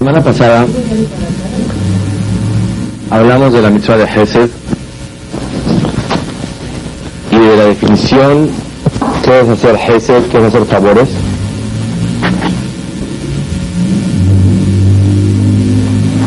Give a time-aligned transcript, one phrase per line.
[0.00, 0.66] semana pasada
[3.10, 4.48] hablamos de la mitzvah de Hesed
[7.30, 8.48] y de la definición
[9.22, 11.08] qué es hacer Hesed, qué es hacer favores.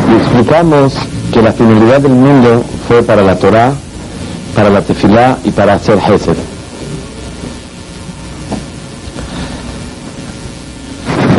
[0.07, 0.93] Y explicamos
[1.33, 3.73] que la finalidad del mundo fue para la Torah,
[4.55, 6.37] para la Tefilá y para hacer Hesed.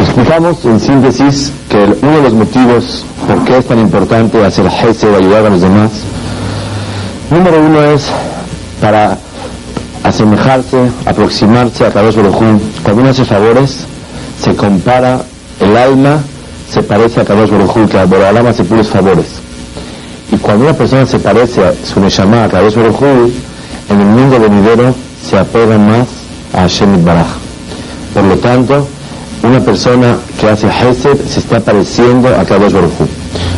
[0.01, 1.53] Explicamos en síntesis
[2.03, 5.61] uno de los motivos por qué es tan importante hacer Hesed o ayudar a los
[5.61, 5.91] demás,
[7.31, 8.07] número uno es
[8.81, 9.19] para
[10.03, 12.37] asemejarse, aproximarse a Kadosh Baruj
[12.83, 13.87] Cuando uno hace favores,
[14.43, 15.23] se compara
[15.61, 16.19] el alma,
[16.71, 19.27] se parece a Kadosh Baruj que Boralam hace puros favores.
[20.31, 23.03] Y cuando una persona se parece a su Neshama, a Kadosh Baruj
[23.89, 24.95] en el mundo venidero
[25.29, 26.07] se apega más
[26.53, 27.27] a Hashem Baraj.
[28.13, 28.87] Por lo tanto,
[29.45, 32.93] una persona que hace Hesed se está pareciendo a Kadosh Baruj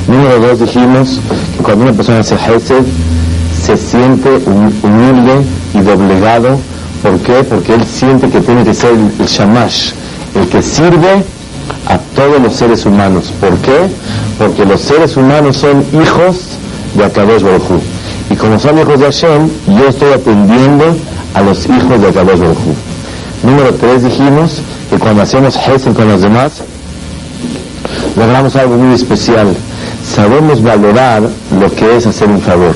[0.08, 1.20] Número dos, dijimos
[1.56, 2.84] que cuando una persona hace Hesed
[3.66, 4.28] se siente
[4.82, 6.58] humilde y doblegado.
[7.02, 7.44] ¿Por qué?
[7.44, 9.92] Porque él siente que tiene que ser el, Shamash,
[10.34, 11.24] el que sirve
[11.88, 13.32] a todos los seres humanos.
[13.40, 13.88] ¿Por qué?
[14.38, 16.58] Porque los seres humanos son hijos
[16.94, 17.80] de Akadosh Baruj
[18.30, 20.84] Y como son hijos de Hashem, yo estoy atendiendo
[21.34, 22.58] a los hijos de Akadosh Baruj
[23.42, 24.62] Número tres dijimos
[25.06, 26.62] cuando hacemos Hesed con los demás,
[28.16, 29.54] logramos algo muy especial.
[30.04, 31.22] Sabemos valorar
[31.60, 32.74] lo que es hacer un favor.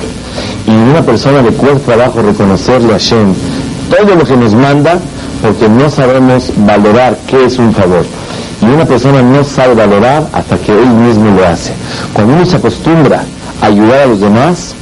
[0.65, 3.33] Y una persona le cuesta trabajo reconocerle a Hashem
[3.89, 4.97] todo lo que nos manda
[5.41, 8.05] porque no sabemos valorar qué es un favor.
[8.61, 11.73] Y una persona no sabe valorar hasta que él mismo lo hace.
[12.13, 13.25] Cuando uno se acostumbra
[13.61, 14.73] a ayudar a los demás,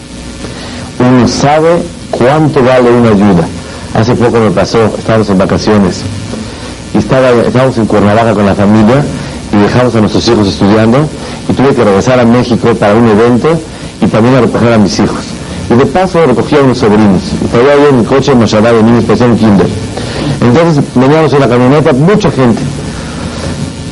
[0.99, 3.47] uno sabe cuánto vale una ayuda.
[3.95, 6.03] Hace poco me pasó, estábamos en vacaciones
[6.97, 9.03] estaba, estábamos en Cuernavaca con la familia
[9.53, 11.07] y dejamos a nuestros hijos estudiando
[11.47, 13.49] y tuve que regresar a México para un evento
[14.01, 15.25] y también a recoger a mis hijos.
[15.69, 17.21] Y de paso recogí a unos sobrinos.
[17.43, 19.67] Y todavía había en mi coche en Moshavá de niños especial kinder.
[20.41, 22.61] Entonces veníamos en la camioneta, mucha gente.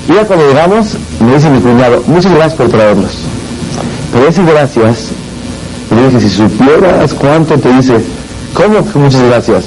[0.10, 3.12] Y ya cuando llegamos, me dice mi cuñado, muchas gracias por traerlos.
[4.12, 5.10] Pero decir gracias,
[5.96, 8.00] le dije, si supieras cuánto te dice,
[8.54, 9.66] ¿cómo muchas gracias?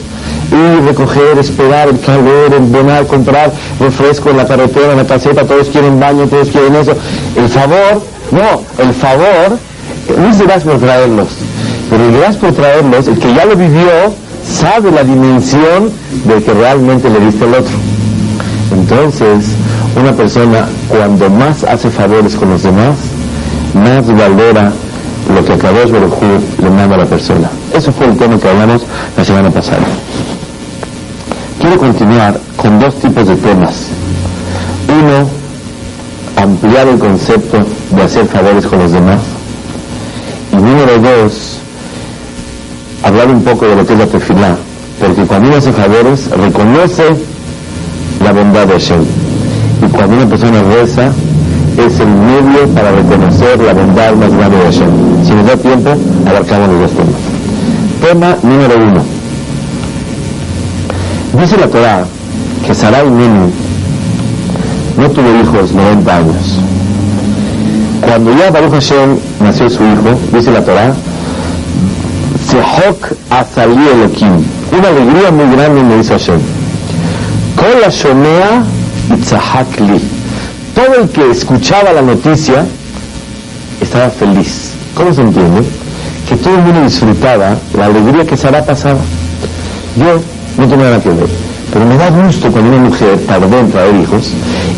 [0.50, 5.68] Y recoger, esperar el calor, donar, comprar refresco en la carretera, en la caseta, todos
[5.68, 6.92] quieren baño, todos quieren eso.
[7.36, 8.02] El favor,
[8.32, 9.58] no, el favor,
[10.18, 11.28] muchas gracias por traerlos,
[11.88, 13.90] pero el gracias por traerlos, el que ya lo vivió,
[14.44, 15.90] sabe la dimensión
[16.24, 17.74] del que realmente le diste al otro.
[18.72, 19.46] Entonces,
[20.00, 22.96] una persona cuando más hace favores con los demás,
[23.74, 24.72] más valora
[25.34, 26.00] lo que acabó de
[26.62, 27.50] le manda a la persona.
[27.74, 28.82] Eso fue el tema que hablamos
[29.16, 29.86] la semana pasada.
[31.70, 33.86] Quiero continuar con dos tipos de temas.
[34.88, 35.28] Uno,
[36.34, 37.58] ampliar el concepto
[37.94, 39.20] de hacer favores con los demás.
[40.52, 41.60] Y número dos,
[43.04, 44.56] hablar un poco de lo que es la tefilá.
[44.98, 47.04] Porque cuando uno hace favores, reconoce
[48.24, 49.04] la bondad de Hashem.
[49.86, 51.12] Y cuando una persona reza,
[51.76, 55.24] es el medio para reconocer la bondad más grande de Hashem.
[55.24, 55.90] Si nos da tiempo,
[56.26, 57.20] abarcamos los dos temas.
[58.00, 59.09] Tema número uno
[61.32, 62.04] Dice la Torah
[62.66, 63.52] que Sarai Nini
[64.96, 66.58] no tuvo hijos 90 años.
[68.00, 70.92] Cuando ya Baruch Hashem nació su hijo, dice la Torah,
[72.48, 74.44] Sehok Asali Elohim.
[74.76, 76.40] Una alegría muy grande me hizo Hashem.
[77.80, 78.64] La Shomea
[79.78, 80.00] Li.
[80.74, 82.64] Todo el que escuchaba la noticia
[83.80, 84.72] estaba feliz.
[84.94, 85.62] ¿Cómo se entiende?
[86.28, 88.98] Que todo el mundo disfrutaba la alegría que Sara pasaba.
[89.96, 90.20] Yo
[90.60, 91.28] no tiene nada que ver.
[91.72, 94.32] Pero me da gusto cuando una mujer tardó en traer hijos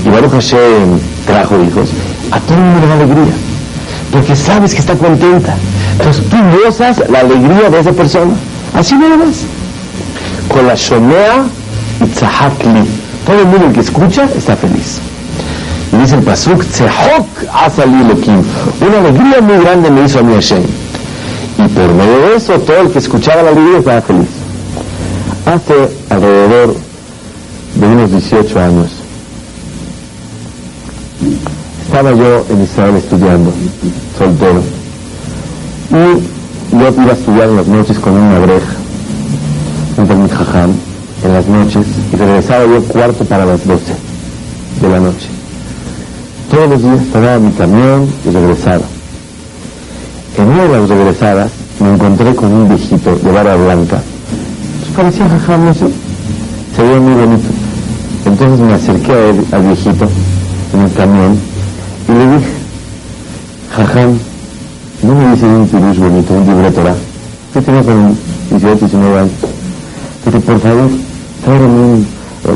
[0.04, 1.88] y Baruch Hashem trajo hijos,
[2.31, 3.32] a todo el mundo le da alegría.
[4.12, 5.54] Porque sabes que está contenta.
[5.98, 8.32] Entonces tú gozas la alegría de esa persona.
[8.75, 9.44] Así nada más.
[10.48, 11.44] Con la Shomea
[12.00, 12.84] y Tzahakli.
[13.26, 15.00] Todo el mundo que escucha está feliz.
[15.92, 18.42] Y dice el Pasuk, Tzehok Asalilokim.
[18.86, 20.62] Una alegría muy grande me hizo a mí Hashem.
[21.59, 24.41] Y por medio de eso, todo el que escuchaba la alegría estaba feliz.
[25.53, 25.75] Hace
[26.09, 26.75] alrededor
[27.75, 28.91] de unos 18 años
[31.84, 33.53] estaba yo en Israel estudiando,
[34.16, 34.63] soltero,
[35.91, 38.77] y yo iba a estudiar en las noches con una breja,
[39.99, 40.71] un jajam,
[41.22, 43.83] en las noches, y regresaba yo cuarto para las 12
[44.81, 45.28] de la noche.
[46.51, 48.84] Todos los días tomaba mi camión y regresaba.
[50.39, 54.03] En una de las regresadas me encontré con un viejito de barba blanca
[54.92, 55.86] parecía jajam, no sé.
[56.77, 57.48] Se veía muy bonito.
[58.24, 60.09] Entonces me acerqué a él, al viejito,
[60.74, 61.39] en el camión,
[62.09, 62.50] y le dije,
[63.77, 64.18] Jajam,
[65.03, 66.94] no me dice un pirush bonito, un libro de Torah.
[67.53, 68.16] ¿Qué tengo con
[68.50, 69.33] 18, 19 años?
[70.24, 70.91] Dice, por favor,
[71.45, 72.06] tráeme un,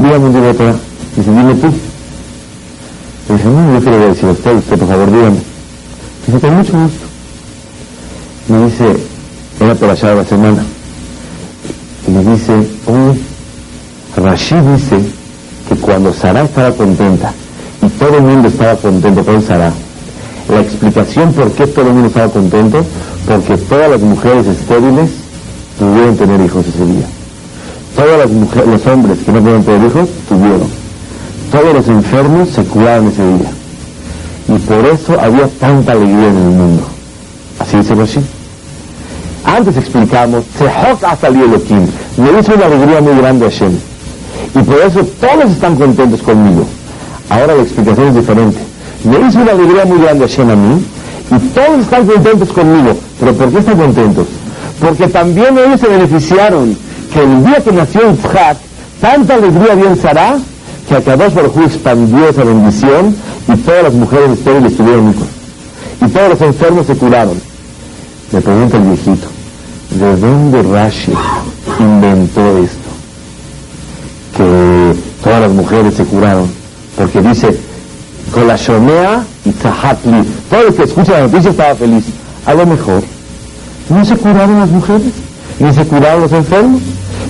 [0.02, 0.76] dígame un libro de Torah.
[1.16, 1.66] Dice, dime tú.
[3.28, 5.38] Dice, no, yo quiero decir a usted, usted por favor dígame.
[6.26, 7.06] Dice, con mucho gusto.
[8.48, 8.96] Me dice,
[9.58, 10.64] era por allá la semana.
[12.08, 12.52] Y dice,
[12.86, 13.20] oye,
[14.16, 14.98] Rashi dice
[15.68, 17.32] que cuando Sara estaba contenta
[17.82, 19.72] y todo el mundo estaba contento con Sara,
[20.48, 22.84] la explicación por qué todo el mundo estaba contento,
[23.26, 25.10] porque todas las mujeres estériles
[25.78, 27.06] tuvieron tener hijos ese día.
[27.96, 30.68] Todas las mujeres, los hombres que no pudieron tener hijos, tuvieron.
[31.50, 33.50] Todos los enfermos se curaron ese día.
[34.48, 36.82] Y por eso había tanta alegría en el mundo.
[37.58, 38.35] Así dice Rashi.
[39.46, 41.86] Antes explicamos, Sehok ha salido Elohim.
[42.16, 43.72] Me hizo una alegría muy grande a Hashem.
[44.54, 46.66] Y por eso todos están contentos conmigo.
[47.30, 48.58] Ahora la explicación es diferente.
[49.04, 50.84] Me hizo una alegría muy grande a Hashem a mí.
[51.30, 52.96] Y todos están contentos conmigo.
[53.20, 54.26] ¿Pero por qué están contentos?
[54.80, 56.76] Porque también ellos se beneficiaron
[57.12, 58.56] que el día que nació Yitzhak,
[59.00, 60.38] tanta alegría había en Sarah,
[60.88, 63.14] que a Kadosh Baruj expandió esa bendición
[63.48, 65.28] y todas las mujeres estériles tuvieron hijos.
[66.04, 67.40] Y todos los enfermos se curaron.
[68.32, 69.28] Le pregunta el viejito,
[69.98, 71.12] ¿de dónde Rashi
[71.78, 72.90] inventó esto?
[74.36, 76.50] Que todas las mujeres se curaron.
[76.96, 77.58] Porque dice,
[78.32, 80.24] con la y tzahakli.
[80.50, 82.04] Todo el que escucha la noticia estaba feliz.
[82.44, 83.02] A lo mejor,
[83.88, 85.12] no se curaron las mujeres,
[85.58, 86.80] ni se curaron los enfermos,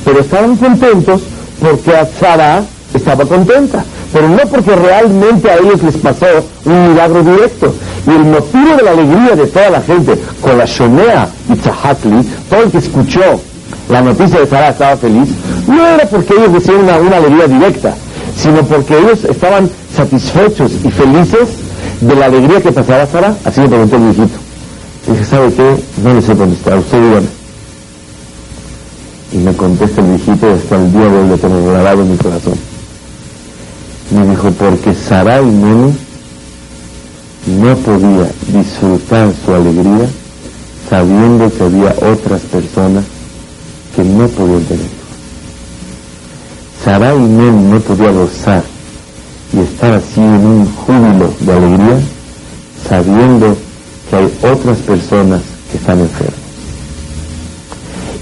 [0.04, 1.22] pero estaban contentos
[1.60, 2.62] porque Sara
[2.94, 3.84] estaba contenta,
[4.16, 6.24] pero no porque realmente a ellos les pasó
[6.64, 7.74] un milagro directo.
[8.06, 12.26] Y el motivo de la alegría de toda la gente con la Shomea y Tzahakli,
[12.48, 13.20] todo el que escuchó
[13.90, 15.28] la noticia de Sara estaba feliz,
[15.68, 17.94] no era porque ellos recibieron una, una alegría directa,
[18.34, 21.48] sino porque ellos estaban satisfechos y felices
[22.00, 23.36] de la alegría que pasaba Sara.
[23.44, 24.38] Así me preguntó el viejito.
[25.08, 25.76] Dije, ¿sabe qué?
[26.02, 27.26] No le sé contestar, usted dígame.
[29.32, 32.12] Y me contesta el viejito y hasta el día de hoy lo tengo grabado en
[32.12, 32.75] mi corazón.
[34.10, 35.92] Me dijo, porque Sara y Nene
[37.46, 40.08] no podía disfrutar su alegría
[40.88, 43.04] sabiendo que había otras personas
[43.94, 44.86] que no podían tener.
[46.84, 48.62] Sara y Nene no podía gozar
[49.52, 51.98] y estar así en un júbilo de alegría
[52.88, 53.56] sabiendo
[54.08, 56.46] que hay otras personas que están enfermas.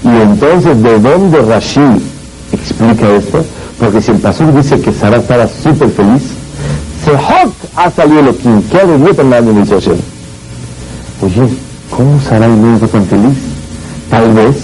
[0.03, 1.81] Y entonces, ¿de dónde Rashi
[2.51, 3.45] explica esto?
[3.79, 6.23] Porque si el pastor dice que Sara estaba súper feliz,
[7.03, 9.97] Sehok ha salido lo que ¿qué alegría tan grande me hizo Hashem?
[11.21, 11.49] Oye,
[11.89, 13.37] ¿cómo Sara no está tan feliz?
[14.09, 14.55] Tal vez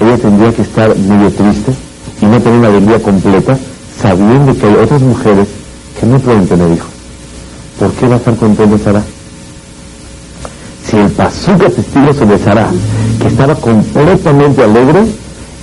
[0.00, 1.72] ella tendría que estar medio triste
[2.20, 3.58] y no tener una alegría completa,
[4.00, 5.48] sabiendo que hay otras mujeres
[5.98, 6.88] que no pueden tener hijos.
[7.78, 9.02] ¿Por qué va a estar contenta Sara?
[10.88, 12.68] Si el Pazuca testigo sobre Sara,
[13.20, 15.06] que estaba completamente alegre,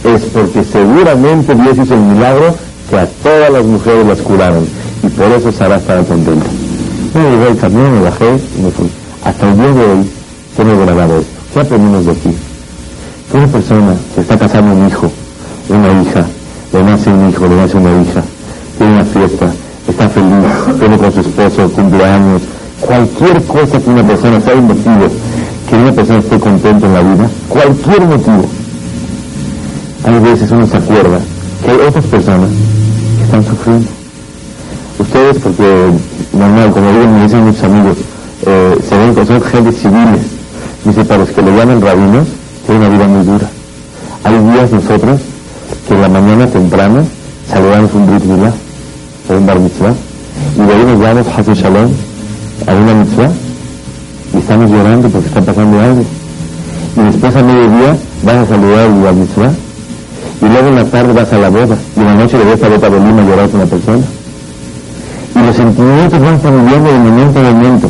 [0.03, 2.55] es porque seguramente Dios hizo el milagro
[2.89, 4.65] que a todas las mujeres las curaron.
[5.03, 6.45] Y por eso Sara estaba contenta.
[7.13, 8.89] Me llegué al camión, me bajé y me fui.
[9.23, 10.11] Hasta el día de hoy
[10.57, 11.31] tengo grabado esto.
[11.53, 12.35] ¿Qué aprendimos de aquí?
[13.31, 15.11] Que una persona que está casando un hijo,
[15.69, 16.25] una hija,
[16.73, 18.23] le nace un hijo, le nace una hija,
[18.77, 19.51] tiene una fiesta,
[19.87, 22.41] está feliz, tiene con su esposo, cumpleaños,
[22.79, 25.07] cualquier cosa que una persona sea un motivo
[25.71, 28.45] que una persona esté contenta en la vida, cualquier motivo.
[30.03, 31.19] Hay veces uno se acuerda
[31.63, 32.49] que hay otras personas
[33.17, 33.87] que están sufriendo.
[34.99, 35.87] Ustedes, porque
[36.33, 37.97] normal, como digo, me dicen muchos amigos,
[38.45, 40.21] eh, se ven que son gentes civiles.
[40.83, 42.27] Dice, para los que le llaman rabinos,
[42.65, 43.49] tienen una vida muy dura.
[44.23, 45.21] Hay días nosotros
[45.87, 47.03] que en la mañana temprano
[47.47, 48.53] saludamos un brit milá,
[49.29, 49.93] un bar mitzvah,
[50.55, 51.91] y de ahí nos vamos a Shalom,
[52.67, 53.31] a una mitzvah,
[54.33, 56.03] y estamos llorando porque está pasando algo.
[56.95, 59.51] Y después a mediodía vas a saludar al bar mitzvah,
[60.41, 62.63] y luego en la tarde vas a la boda, y en la noche le ves
[62.63, 64.03] a Beta Bolima llorar con una persona.
[65.35, 67.89] Y los sentimientos van cambiando de momento a momento,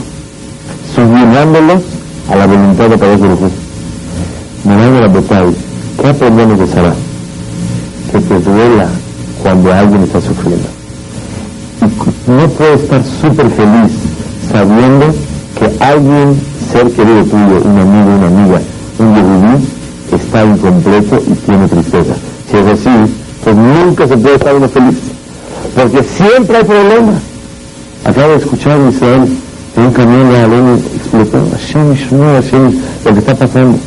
[0.93, 1.81] sublimándolos
[2.29, 3.51] a la voluntad de Padre Jesús.
[4.65, 5.55] Mirando la Betai,
[6.01, 6.93] ¿qué aprendemos de Sara?
[8.11, 8.87] Que te duela
[9.41, 10.67] cuando alguien está sufriendo.
[11.81, 13.91] Y no puedes estar súper feliz
[14.51, 15.05] sabiendo
[15.57, 16.39] que alguien,
[16.71, 18.61] ser querido tuyo, un amigo, una amiga,
[18.99, 19.67] un yehudí,
[20.11, 22.13] está incompleto y tiene tristeza.
[22.51, 24.97] Si es así, pues nunca se puede estar uno feliz.
[25.75, 27.15] Porque siempre hay problemas.
[28.03, 29.27] Acabo de escuchar en Israel
[29.73, 31.47] que un camión de Alén explotó.
[31.51, 33.77] Hashem Shmuel, Hashem, lo que está pasando.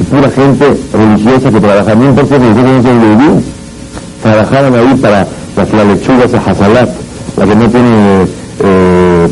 [0.00, 1.94] Y pura gente religiosa que trabaja.
[1.96, 3.42] No importa que no son judíos.
[4.22, 6.90] Trabajaban ahí para las, las lechugas de Hazalat,
[7.36, 8.26] la que no tiene
[8.62, 9.28] eh,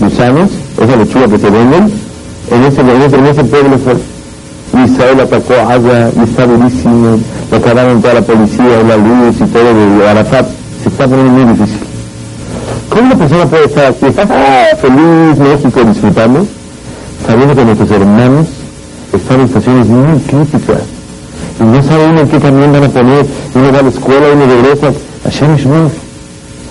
[0.00, 0.50] gusanos,
[0.82, 1.92] esa lechuga que se venden,
[2.50, 3.94] en ese, en ese, en ese pueblo fue.
[4.84, 7.18] Israel atacó agua y está durísimo,
[7.50, 10.46] lo acabaron toda la policía, la luz y todo de Arafat,
[10.82, 11.78] se está poniendo muy difícil.
[12.88, 16.46] ¿Cómo una persona puede estar aquí, ah, feliz, México, disfrutando,
[17.26, 18.46] sabiendo que nuestros hermanos
[19.12, 20.82] están en situaciones muy críticas?
[21.60, 24.46] Y no saben en qué también van a poner, uno va a la escuela, uno
[24.46, 24.92] regresa,
[25.24, 25.56] Hashem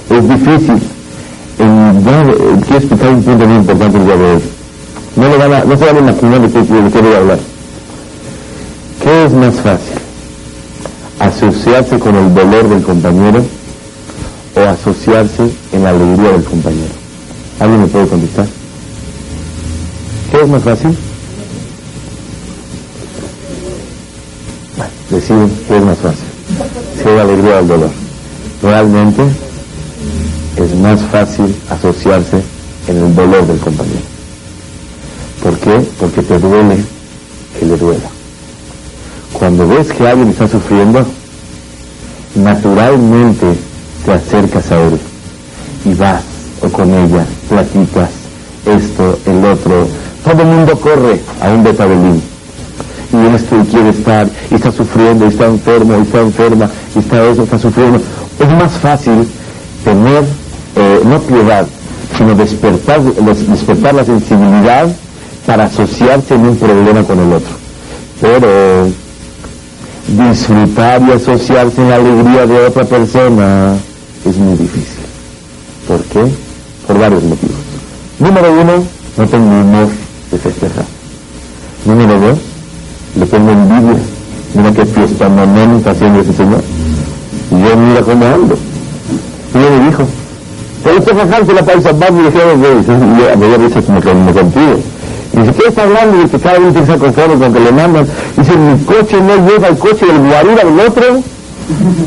[0.10, 0.82] Es difícil.
[1.60, 2.04] En,
[2.62, 4.42] quiero explicar un punto muy importante el día de hoy.
[5.16, 7.40] No se van a imaginar de qué, de qué voy a hablar.
[9.28, 9.98] ¿Qué es más fácil?
[11.20, 13.44] ¿Asociarse con el dolor del compañero
[14.56, 16.94] o asociarse en la alegría del compañero?
[17.60, 18.46] ¿Alguien me puede contestar?
[20.32, 20.98] ¿Qué es más fácil?
[24.78, 26.26] Bueno, deciden qué es más fácil.
[26.98, 27.92] Si la alegría o el dolor.
[28.64, 29.24] Realmente
[30.56, 32.42] es más fácil asociarse
[32.88, 34.06] en el dolor del compañero.
[35.44, 35.86] ¿Por qué?
[36.00, 36.78] Porque te duele
[37.60, 38.17] que le duela.
[39.39, 41.06] Cuando ves que alguien está sufriendo,
[42.36, 43.46] naturalmente
[44.03, 45.00] te acercas a él
[45.86, 46.24] y vas
[46.62, 48.10] o con ella, platicas
[48.65, 49.88] esto, el otro.
[50.24, 52.22] Todo el mundo corre a un betabelín.
[53.13, 57.00] Y esto y quiere estar, y está sufriendo, y está enfermo, y está enferma, y
[57.00, 58.01] está eso, está sufriendo.
[58.39, 59.27] Es más fácil
[59.84, 60.24] tener,
[60.75, 61.65] eh, no piedad,
[62.17, 64.88] sino despertar, despertar la sensibilidad
[65.46, 67.53] para asociarse en un problema con el otro.
[68.20, 68.89] Pero
[70.08, 73.76] disfrutar y asociarse en la alegría de otra persona
[74.26, 75.04] es muy difícil.
[75.88, 76.24] ¿Por qué?
[76.86, 77.58] Por varios motivos.
[78.20, 78.84] Número uno,
[79.18, 79.88] no tengo humor
[80.32, 80.86] de festejar.
[81.86, 82.38] Número dos,
[83.16, 83.98] le tengo envidia.
[84.54, 86.64] Mira qué fiesta mamón está haciendo ese señor.
[87.52, 88.58] Y yo mira cómo ando.
[89.54, 90.04] Y yo me dijo,
[90.84, 91.92] ¿te gusta fajarse la paisa?
[91.94, 92.48] Vamos, y y yo
[93.38, 94.80] me como que me contigo.
[95.38, 98.08] Dice, ¿qué está hablando de que cada uno que conforme con que le mandan?
[98.36, 101.03] Dice, mi coche no lleva el coche del guarura del otro.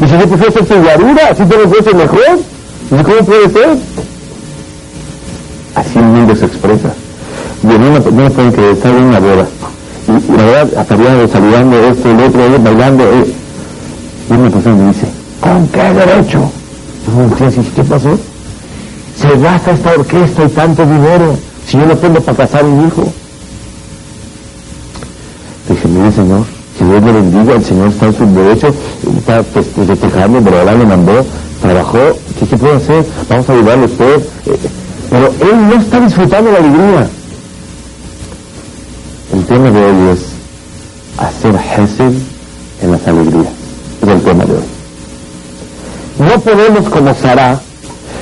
[0.00, 2.38] Dice, yo prefiero ser tu guarura, así tengo el coche mejor.
[2.90, 3.68] Dice, ¿cómo puede ser?
[5.76, 6.92] Así el mundo se expresa.
[7.62, 9.46] Y no, no me pueden creer, estaba en una boda.
[10.08, 13.04] Y, la verdad, estaría saludando esto, el otro, bailando.
[13.04, 13.34] Eh.
[14.28, 15.06] Y una persona me dice,
[15.40, 16.50] ¿con qué derecho?
[17.06, 18.18] Y ¿qué pasó?
[19.16, 23.12] Se gasta esta orquesta y tanto dinero si yo no tengo para casar un hijo.
[26.12, 26.44] Señor,
[26.78, 28.74] que Dios le bendiga, el Señor está en su derecho,
[29.18, 31.24] está pues, festejando, pero ahora le mandó,
[31.60, 31.98] trabajó,
[32.38, 33.04] ¿qué se puede hacer?
[33.28, 34.16] Vamos a ayudarle a usted.
[34.46, 34.58] Eh,
[35.10, 37.08] pero él no está disfrutando la alegría.
[39.32, 40.20] El tema de hoy es
[41.18, 42.12] hacer Hesed
[42.82, 43.52] en las alegrías.
[44.02, 44.80] Es el tema de hoy.
[46.18, 47.14] No podemos como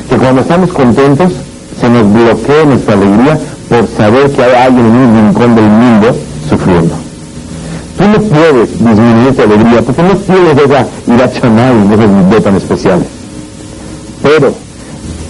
[0.09, 1.33] que cuando estamos contentos
[1.80, 6.16] se nos bloquea nuestra alegría por saber que hay alguien en un rincón del mundo
[6.49, 7.07] sufriendo.
[7.99, 13.07] Tú no puedes disminuir tu alegría porque no tienes esa irracional, de esos tan especiales.
[14.23, 14.52] Pero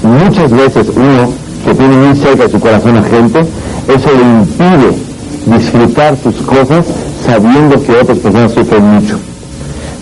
[0.02, 1.32] muchas veces uno
[1.64, 5.08] que tiene muy cerca de su corazón a gente, eso le impide
[5.46, 6.84] disfrutar sus cosas
[7.24, 9.18] sabiendo que otras personas sufren mucho.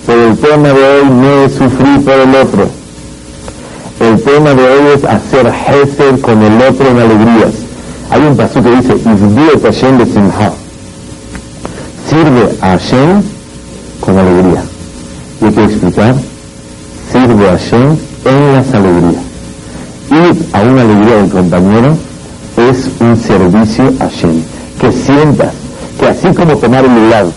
[0.06, 2.68] Pero el tema de hoy no es sufrir por el otro,
[3.98, 7.54] el tema de hoy es hacer Hesed con el otro en alegrías.
[8.10, 10.55] Hay un paso que dice, de.
[14.00, 14.62] Con alegría.
[15.40, 16.14] Y hay que explicar,
[17.10, 19.22] sirve a Hashem en las alegrías.
[20.10, 21.96] Ir a una alegría del compañero
[22.58, 24.42] es un servicio a Hashem.
[24.78, 25.54] Que sientas
[25.98, 27.32] que así como tomar el milagro,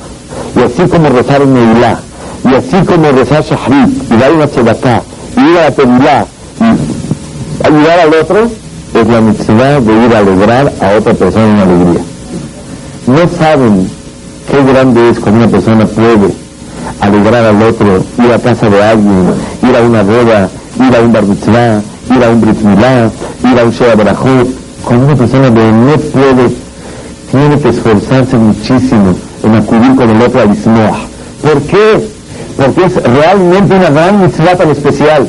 [0.58, 2.00] y así como rezar un Neilá,
[2.44, 5.02] y así como rezar Shahrit, y dar una tzedakah,
[5.38, 6.26] y ir a la Tevilá,
[7.64, 8.50] ayudar al otro
[8.94, 12.02] es la necesidad de ir a alegrar a otra persona en alegría.
[13.08, 13.99] No saben
[14.50, 16.34] qué grande es cuando una persona puede
[17.00, 21.14] alegrar al otro, ir a casa de alguien, ir a una boda, ir a un
[21.14, 21.82] bar mitzvah,
[22.16, 23.10] ir a un brit milá,
[23.44, 24.48] ir a un shea barajot.
[24.84, 26.50] Cuando una persona de no puede,
[27.32, 30.98] tiene que esforzarse muchísimo en acudir con el otro al ismoah.
[31.42, 32.08] ¿Por qué?
[32.58, 35.28] Porque es realmente una gran mitzvah tan especial.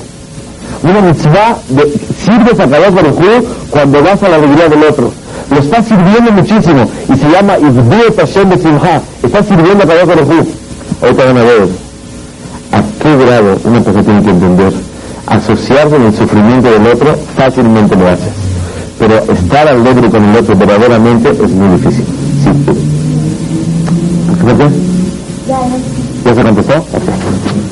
[0.83, 1.93] Una mitzvah de,
[2.25, 5.13] sirves a Kadosh Baruj cuando vas a la alegría del otro.
[5.51, 9.03] Lo estás sirviendo muchísimo y se llama Izbiet Hashem Simha.
[9.23, 10.47] Estás sirviendo a Kadosh Baruj
[11.03, 11.69] Ahorita van a ver
[12.73, 14.73] a qué grado una persona tiene que entender.
[15.27, 18.33] Asociarse en el sufrimiento del otro fácilmente lo haces.
[18.99, 22.05] Pero estar alegre con el otro verdaderamente es muy difícil.
[22.05, 22.51] Sí.
[24.47, 24.71] ¿Qué
[26.25, 26.75] ¿Ya se contestó?
[26.75, 27.70] Okay.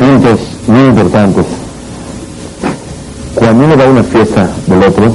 [0.00, 1.44] Puntos muy importantes,
[3.34, 5.14] cuando uno va a una fiesta del otro,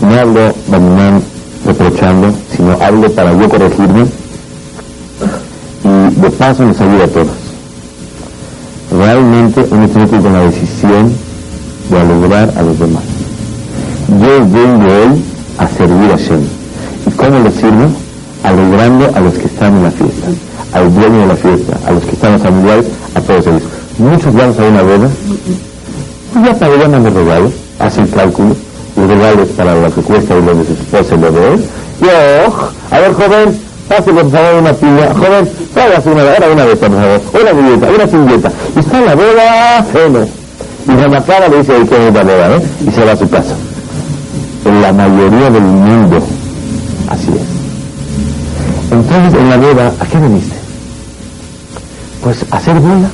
[0.00, 1.22] no hablo dominando,
[1.66, 4.06] reprochando, sino hablo para yo corregirme
[5.84, 7.36] y de paso nos ayuda a todos.
[8.98, 11.12] Realmente uno tiene que ir con la decisión
[11.90, 13.02] de alegrar a los demás.
[14.08, 15.22] Yo vengo hoy
[15.58, 16.40] a servir a Shem.
[17.06, 17.90] ¿Y cómo lo sirvo?
[18.42, 20.28] Alegrando a los que están en la fiesta,
[20.72, 23.62] al dueño de la fiesta, a los que están los familiares, a todos ellos.
[23.98, 25.08] Muchos vamos a una boda,
[26.34, 28.54] y ya para ya me regalo, hace el cálculo,
[28.96, 31.64] los regalos para lo que cuesta y lo de su esposa y lo de él.
[32.00, 36.78] Yo, a ver joven, pase por favor una piña, joven, tráigase una, ahora una vez
[36.78, 38.52] por favor, una billeta, una cingueta.
[38.76, 40.26] Y está la boda, bueno.
[40.86, 42.62] Y la cara le dice, que es la boda, ¿eh?
[42.86, 43.54] Y se va a su casa.
[44.64, 46.16] En la mayoría del mundo,
[47.10, 48.92] así es.
[48.92, 50.57] Entonces, en la boda, ¿a qué viniste?
[52.28, 53.10] Pues hacer boda,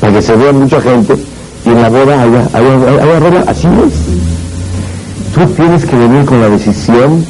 [0.00, 1.16] para que se vea mucha gente,
[1.66, 5.34] y en la boda haya, haya, haya así es.
[5.34, 7.26] Tú tienes que venir con la decisión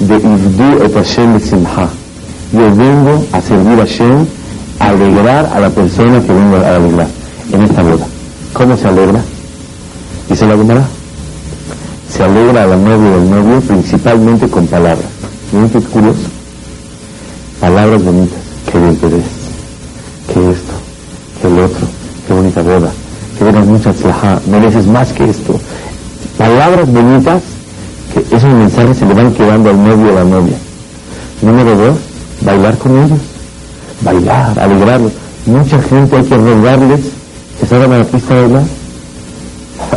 [0.00, 1.88] de Ivdu et Hashem Simha.
[2.52, 4.26] Yo vengo a servir a Hashem,
[4.78, 7.08] a alegrar a la persona que vengo a alegrar
[7.50, 8.06] en esta boda.
[8.52, 9.22] ¿Cómo se alegra?
[10.28, 10.84] Dice la Gemara.
[12.14, 15.08] Se alegra a la novia al novio principalmente con palabras.
[15.50, 16.28] Miren qué curioso.
[17.58, 18.38] Palabras bonitas.
[18.70, 19.43] Qué bien te ves.
[20.32, 20.72] Qué esto.
[21.40, 21.86] Qué el otro.
[22.26, 22.90] Qué bonita boda.
[23.38, 24.40] Que vengas mucha tzlaha.
[24.46, 25.60] Mereces más que esto
[26.36, 27.42] palabras bonitas
[28.12, 30.56] que esos mensajes se le van quedando al novio o a la novia.
[31.42, 31.96] Número dos,
[32.42, 33.18] bailar con ellos.
[34.02, 35.12] Bailar, alegrarlos.
[35.46, 37.00] Mucha gente hay que rogarles
[37.58, 38.62] que salgan a la pista de bailar.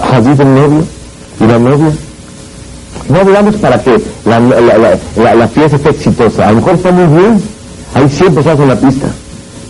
[0.13, 0.83] Allí el novio
[1.39, 1.91] y la novia.
[3.09, 6.47] No hablamos para que la, la, fiesta esté exitosa.
[6.47, 7.41] A lo mejor está muy bien.
[7.93, 9.07] Hay 100 personas en la pista.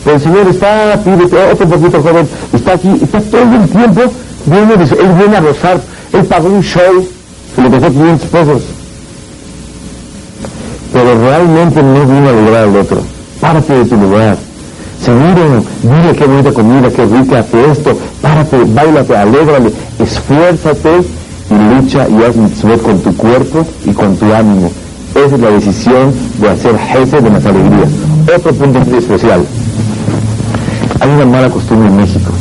[0.08, 4.02] El Señor está, pide otro poquito joven, está aquí, está todo el tiempo,
[4.46, 5.82] viene, él viene a rozar
[6.14, 7.08] él pagó un show
[7.56, 8.62] que le costó 500 pesos.
[10.94, 13.02] Pero realmente no vino a lograr al otro.
[13.42, 14.38] Párate de tu lugar.
[15.04, 17.98] Seguro, dile qué bonita comida, qué rica, hace esto.
[18.22, 21.02] Párate, bailate, alégrale, esfuérzate
[21.50, 24.72] y lucha y haz mitzvot con tu cuerpo y con tu ánimo.
[25.14, 27.90] Esa es la decisión de hacer jefe de las alegrías.
[28.36, 29.46] Otro punto muy especial.
[31.00, 32.32] Hay una mala costumbre en México,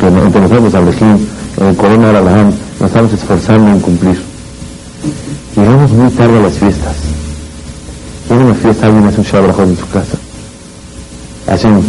[0.00, 4.20] que entre nosotros, Abrejín, en el Corona Aralaján, nos estamos esforzando en cumplir.
[5.54, 6.94] Llegamos muy tarde a las fiestas.
[8.30, 10.16] En una fiesta alguien hace un shabrajón en su casa.
[11.46, 11.84] Hace un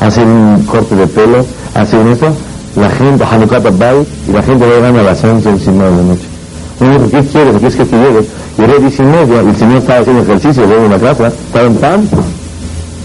[0.00, 2.28] hace un corte de pelo, hace un eso.
[2.76, 5.96] La gente, Hanukkah Bay, y la gente va llegando a las 11 o 19 de
[5.96, 6.26] la noche.
[6.80, 7.52] Uno dice, ¿qué quieres?
[7.52, 8.26] ¿Qué quieres que te llegue?
[8.58, 11.28] Y era 10 y media, y el señor estaba haciendo ejercicio, luego en la casa,
[11.28, 12.08] estaba en pan.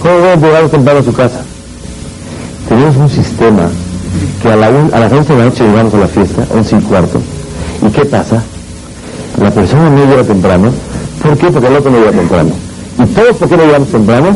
[0.02, 1.42] ¿Cómo va a llegar temprano a su casa?
[2.68, 3.70] Tenemos un sistema
[4.42, 6.82] que a, la a las 11 de la noche llegamos a la fiesta, 11 y
[6.82, 7.22] cuarto.
[7.86, 8.42] ¿Y qué pasa?
[9.42, 10.72] La persona no llega temprano.
[11.22, 11.48] ¿Por qué?
[11.48, 12.52] Porque el otro no llega temprano.
[12.98, 14.28] ¿Y todos por qué no llegamos temprano?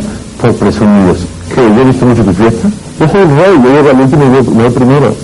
[0.42, 1.20] Por presumidos.
[1.54, 1.62] ¿Qué?
[1.62, 2.70] ¿Yo he visto mucho tu fiesta?
[3.00, 5.16] Yo soy el rey, yo llego al último y voy primero.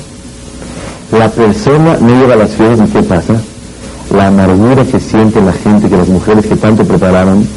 [1.12, 3.34] La persona no llega a las fiestas y ¿qué pasa?
[4.15, 7.47] La amargura que siente la gente, que las mujeres que tanto prepararon,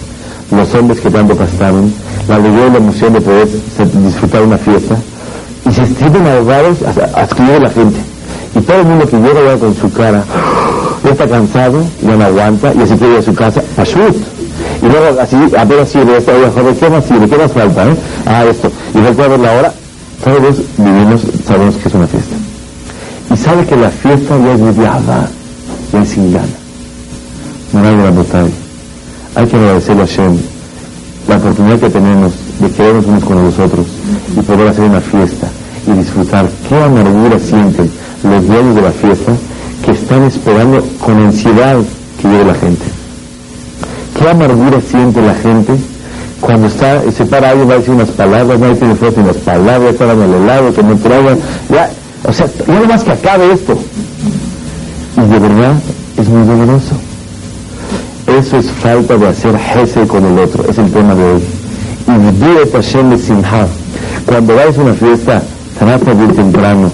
[0.50, 1.92] los hombres que tanto gastaron,
[2.28, 3.48] la alegría y la emoción de poder
[4.04, 4.96] disfrutar una fiesta,
[5.68, 7.98] y se sienten ahogados hasta que la gente.
[8.54, 10.24] Y todo el mundo que llega ya con su cara,
[11.04, 14.16] ya está cansado, ya no aguanta, y así quiere ir a su casa, a shoot.
[14.82, 17.28] Y luego así, apenas sirve esto, oye, joven, ¿qué más sirve?
[17.28, 17.88] ¿Qué más falta?
[17.88, 17.96] Eh?
[18.26, 18.70] Ah, esto.
[18.94, 19.72] Y después a ver la hora,
[20.24, 22.36] todos vivimos, sabemos que es una fiesta.
[23.32, 25.30] Y sabe que la fiesta ya es mediada,
[25.92, 28.02] ya es sin gana.
[28.02, 28.50] la botella.
[29.34, 30.51] Hay que agradecerle a Shem
[31.28, 33.86] la oportunidad que tenemos de quedarnos unos con los otros
[34.36, 35.48] y poder hacer una fiesta
[35.86, 36.48] y disfrutar.
[36.68, 37.90] Qué amargura sienten
[38.22, 39.32] los dueños de la fiesta
[39.84, 41.76] que están esperando con ansiedad
[42.20, 42.84] que llegue la gente.
[44.18, 45.72] Qué amargura siente la gente
[46.40, 49.36] cuando está, se para alguien, va a decir unas palabras, nadie tiene fuerza en las
[49.36, 51.38] palabras, está dando el helado, que no traigan,
[51.70, 51.88] ya,
[52.24, 53.78] o sea, no más que acabe esto.
[55.16, 55.74] Y de verdad
[56.16, 56.96] es muy doloroso.
[58.26, 61.42] Eso es falta de hacer jefe con el otro, es el tema de hoy.
[64.26, 65.42] Cuando vayas a una fiesta,
[65.78, 66.90] trata de ir temprano,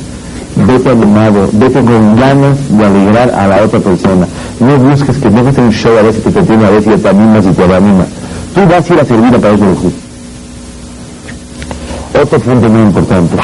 [0.56, 4.26] vete animado, vete con ganas de alegrar a la otra persona.
[4.60, 7.02] No busques que no hacer un show a veces que te tiene, a veces y
[7.02, 8.06] te animas y te anima.
[8.54, 9.92] Tú vas a ir a servir a Padre Jesús.
[12.22, 13.36] Otro punto muy importante.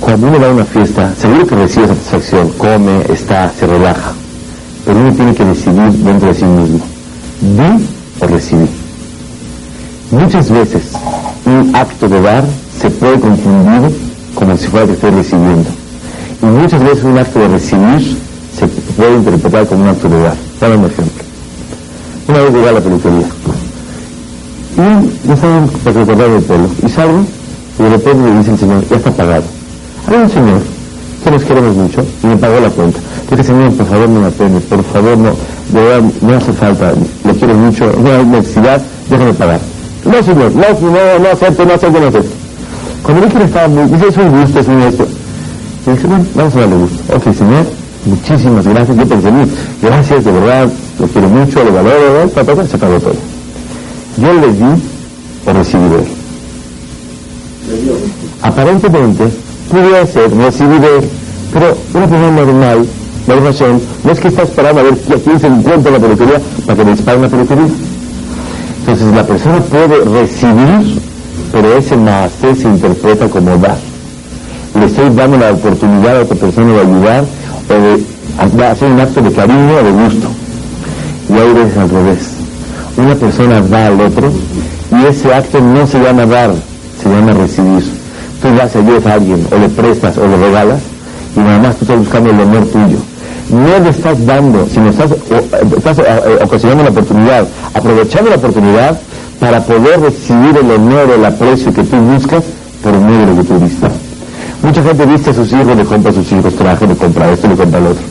[0.00, 4.12] Cuando uno va a una fiesta, seguro que recibe satisfacción, come, está, se relaja.
[4.86, 6.80] Pero uno tiene que decidir dentro de sí mismo.
[7.40, 7.86] ¿Di
[8.20, 8.68] o recibir?
[10.10, 10.82] Muchas veces
[11.44, 12.44] un acto de dar
[12.80, 13.90] se puede confundir
[14.34, 15.68] como si fuera que estoy recibiendo.
[16.40, 18.16] Y muchas veces un acto de recibir
[18.58, 20.36] se puede interpretar como un acto de dar.
[20.60, 21.24] Dame un ejemplo.
[22.28, 23.26] Una vez llegué a la peluquería
[24.76, 27.24] y me estaban para recordar el pelo y salgo
[27.78, 29.44] y de repente me dice el señor, ya está pagado.
[30.06, 30.60] Hay un señor
[31.24, 33.00] que nos queremos mucho y me pagó la cuenta.
[33.30, 35.30] Dije, señor, por favor no me apene, por favor no,
[35.72, 36.92] de verdad no hace falta,
[37.24, 39.60] le quiero mucho, no hay necesidad, déjame pagar.
[40.04, 42.30] No, señor, no, no, no acepto, no acepto, no acepto.
[43.02, 45.06] Cuando le estaba muy, dice, es un gusto, es un esto.
[45.86, 47.16] Y dije, bueno, vamos a darle gusto.
[47.16, 47.66] Ok, señor,
[48.04, 48.96] muchísimas gracias.
[48.96, 49.30] Yo pensé,
[49.82, 52.30] gracias, de verdad, lo quiero mucho, lo valoro, ¿no?
[52.30, 53.14] papá, se pagó todo.
[54.16, 54.82] Yo le di
[55.46, 56.06] o recibí de él.
[58.42, 59.24] Aparentemente,
[59.70, 61.04] pudiera ser recibir de él,
[61.52, 62.86] pero una persona normal,
[63.34, 66.76] razón, no es que está esperando a ver quién se encuentra en la peluquería para
[66.78, 67.66] que le dispare la peluquería.
[68.80, 71.00] Entonces la persona puede recibir,
[71.50, 73.76] pero ese nacer se interpreta como dar.
[74.78, 77.24] Le estoy dando la oportunidad a otra persona de ayudar
[77.68, 80.28] o de hacer un acto de cariño o de gusto.
[81.28, 82.18] Y hay veces al revés.
[82.96, 84.30] Una persona da al otro
[84.92, 86.52] y ese acto no se llama dar,
[87.02, 87.84] se llama recibir.
[88.40, 90.80] Tú das ayuda a alguien, o le prestas, o le regalas,
[91.34, 92.98] y nada más tú estás buscando el honor tuyo
[93.50, 95.12] no le estás dando, sino estás,
[95.76, 98.98] estás eh, eh, ocasionando la oportunidad, aprovechando la oportunidad
[99.38, 102.42] para poder recibir el honor, el aprecio que tú buscas
[102.82, 103.54] por medio de lo que tú.
[104.62, 107.46] Mucha gente viste a sus hijos, le compra a sus hijos traje, le compra esto,
[107.46, 108.02] le compra el otro.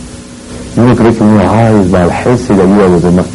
[0.77, 3.25] Y uno cree que uno, ay, es valjese y ayuda a los demás.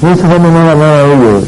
[0.00, 1.44] No está dando nada, nada a ellos.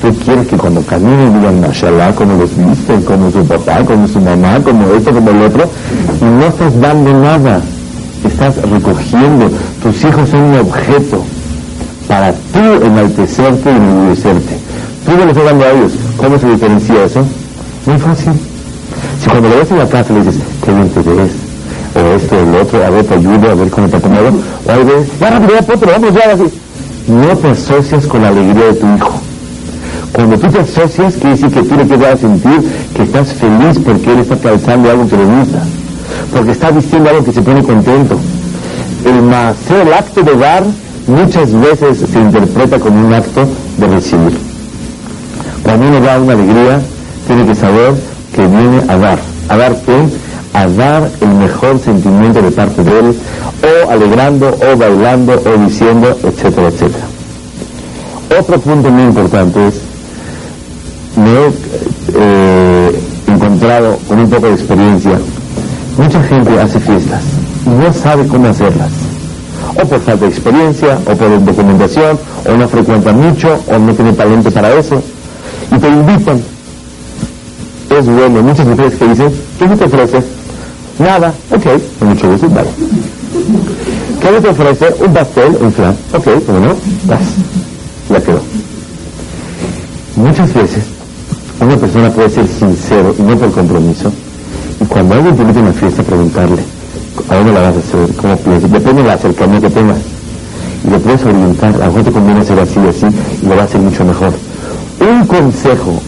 [0.00, 4.20] Tú quieres que cuando caminen digan, mashallah, como los visten, como su papá, como su
[4.20, 5.68] mamá, como esto, como el otro,
[6.20, 7.60] y no estás dando nada
[8.28, 9.50] estás recogiendo.
[9.82, 11.22] Tus hijos son un objeto
[12.08, 14.58] para tú enaltecerte y enorgullecerte.
[15.04, 15.92] Tú no le estás dando a ellos.
[16.16, 17.24] ¿Cómo se diferencia eso?
[17.86, 18.32] Muy fácil.
[19.22, 21.30] Si cuando lo ves en la casa le dices, qué bien te ves,
[21.94, 24.32] o esto, el otro, a ver, te ayudo, a ver cómo te acomodo,
[24.66, 26.44] o ahí ves, ya rápido, ya vamos ya, así.
[27.08, 29.20] No te asocias con la alegría de tu hijo.
[30.12, 32.62] Cuando tú te asocias, quiere decir que tú le quieres sentir
[32.94, 35.62] que estás feliz porque él está calzando algo que le gusta
[36.32, 38.18] porque está diciendo algo que se pone contento.
[39.04, 40.64] El acto de dar,
[41.06, 43.46] muchas veces se interpreta como un acto
[43.78, 44.38] de recibir.
[45.62, 46.80] Cuando uno da una alegría,
[47.26, 47.94] tiene que saber
[48.34, 49.18] que viene a dar.
[49.48, 50.08] ¿A dar qué?
[50.54, 53.14] A dar el mejor sentimiento de parte de él,
[53.62, 57.04] o alegrando, o bailando, o diciendo, etcétera, etcétera.
[58.38, 59.74] Otro punto muy importante es,
[61.16, 61.52] me he
[62.14, 65.18] eh, encontrado con un poco de experiencia
[65.98, 67.22] Mucha gente hace fiestas
[67.66, 68.90] y no sabe cómo hacerlas.
[69.74, 74.12] O por falta de experiencia, o por documentación, o no frecuenta mucho, o no tiene
[74.12, 75.02] talento para eso.
[75.70, 76.42] Y te invitan.
[77.90, 78.42] Es bueno.
[78.42, 80.22] Muchas mujeres que dicen, ¿qué te ofrece?
[80.98, 81.32] Nada.
[81.50, 81.64] Ok,
[81.98, 82.68] con mucho gusto, vale.
[84.20, 84.94] ¿Qué te ofrece?
[85.04, 85.96] Un pastel, un flan.
[86.12, 86.74] Ok, ¿cómo no?
[87.04, 87.20] Vas.
[88.10, 88.40] Ya quedó.
[90.16, 90.84] Muchas veces
[91.60, 94.12] una persona puede ser sincero y no por compromiso
[94.92, 96.62] cuando alguien te invita a una fiesta, preguntarle,
[97.30, 98.14] ¿a dónde la vas a hacer?
[98.16, 98.70] ¿Cómo piensas?
[98.70, 99.98] Depende de la cercanía que tengas.
[100.86, 103.06] Y le puedes orientar, a mejor te conviene hacer así y así,
[103.42, 104.32] y lo va a hacer mucho mejor.
[105.00, 106.02] Un consejo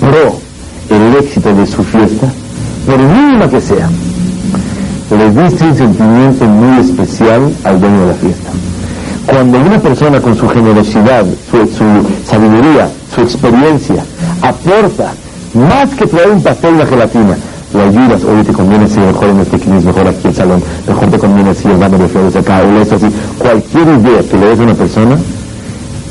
[0.00, 0.38] pro
[0.90, 2.26] el éxito de su fiesta,
[2.86, 3.88] por mínima que sea,
[5.10, 8.50] le diste un sentimiento muy especial al dueño de la fiesta.
[9.26, 14.04] Cuando una persona con su generosidad, su, sabiduría, su experiencia,
[14.42, 15.12] aporta
[15.54, 17.36] más que traer un pastel y gelatina,
[17.74, 21.10] lo ayudas, oye, te conviene si mejor en este es mejor aquí el salón, mejor
[21.10, 23.06] te conviene si de flores acá, o esto así.
[23.36, 25.18] Cualquier idea que le des a una persona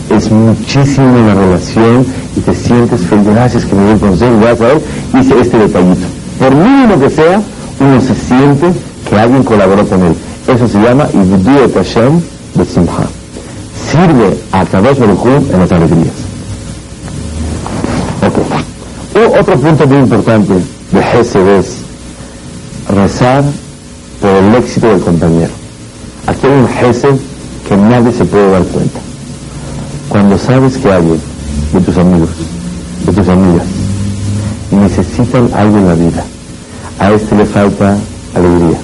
[0.10, 4.62] es muchísimo la relación y te sientes feliz, gracias que me dio el consejo, gracias
[4.62, 4.82] a él,
[5.22, 6.06] hice este detallito.
[6.38, 7.42] Por mínimo que sea,
[7.80, 8.68] uno se siente
[9.10, 10.16] que alguien colaboró con él.
[10.48, 12.20] Eso se llama Ibdu Hashem
[12.56, 13.08] de Simha.
[13.90, 16.14] Sirve a través del en las alegrías.
[18.22, 19.40] Ok.
[19.40, 20.54] otro punto muy importante
[21.02, 21.78] Gesed es
[22.88, 23.44] rezar
[24.22, 25.52] por el éxito del compañero.
[26.28, 27.16] Aquí hay un Gesed
[27.68, 29.00] que nadie se puede dar cuenta.
[30.10, 31.20] Cuando sabes que alguien
[31.74, 32.30] de tus amigos,
[33.06, 33.66] de tus amigas,
[34.72, 36.24] necesitan algo en la vida,
[37.00, 37.98] a este le falta
[38.36, 38.78] alegría,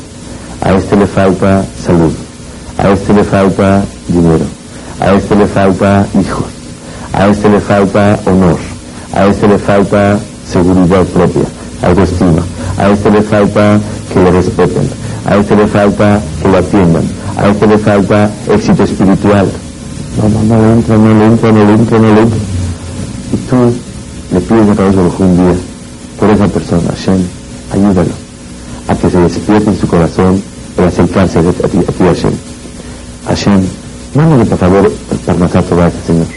[0.62, 2.12] a este le falta salud,
[2.78, 4.46] a este le falta dinero,
[5.00, 6.48] a este le falta hijos,
[7.14, 8.58] a este le falta honor,
[9.14, 11.44] a este le falta seguridad propia,
[11.82, 12.44] autoestima.
[12.78, 13.80] A este le falta
[14.14, 14.90] que le respeten.
[15.26, 17.04] A este le falta que lo atiendan.
[17.38, 19.48] A este le falta éxito espiritual.
[20.18, 22.40] No, no, no le entra, no le entra, no le entra, no le entra.
[23.34, 23.74] Y tú
[24.36, 25.56] a través de un día
[26.20, 27.22] por esa persona, Hashem,
[27.72, 28.12] ayúdalo
[28.88, 30.42] a que se despierte en su corazón
[30.78, 32.34] el acercarse a ti, a ti Hashem.
[33.28, 33.62] Hashem,
[34.16, 34.92] mándale por favor
[35.26, 36.28] Parnasá a este señor.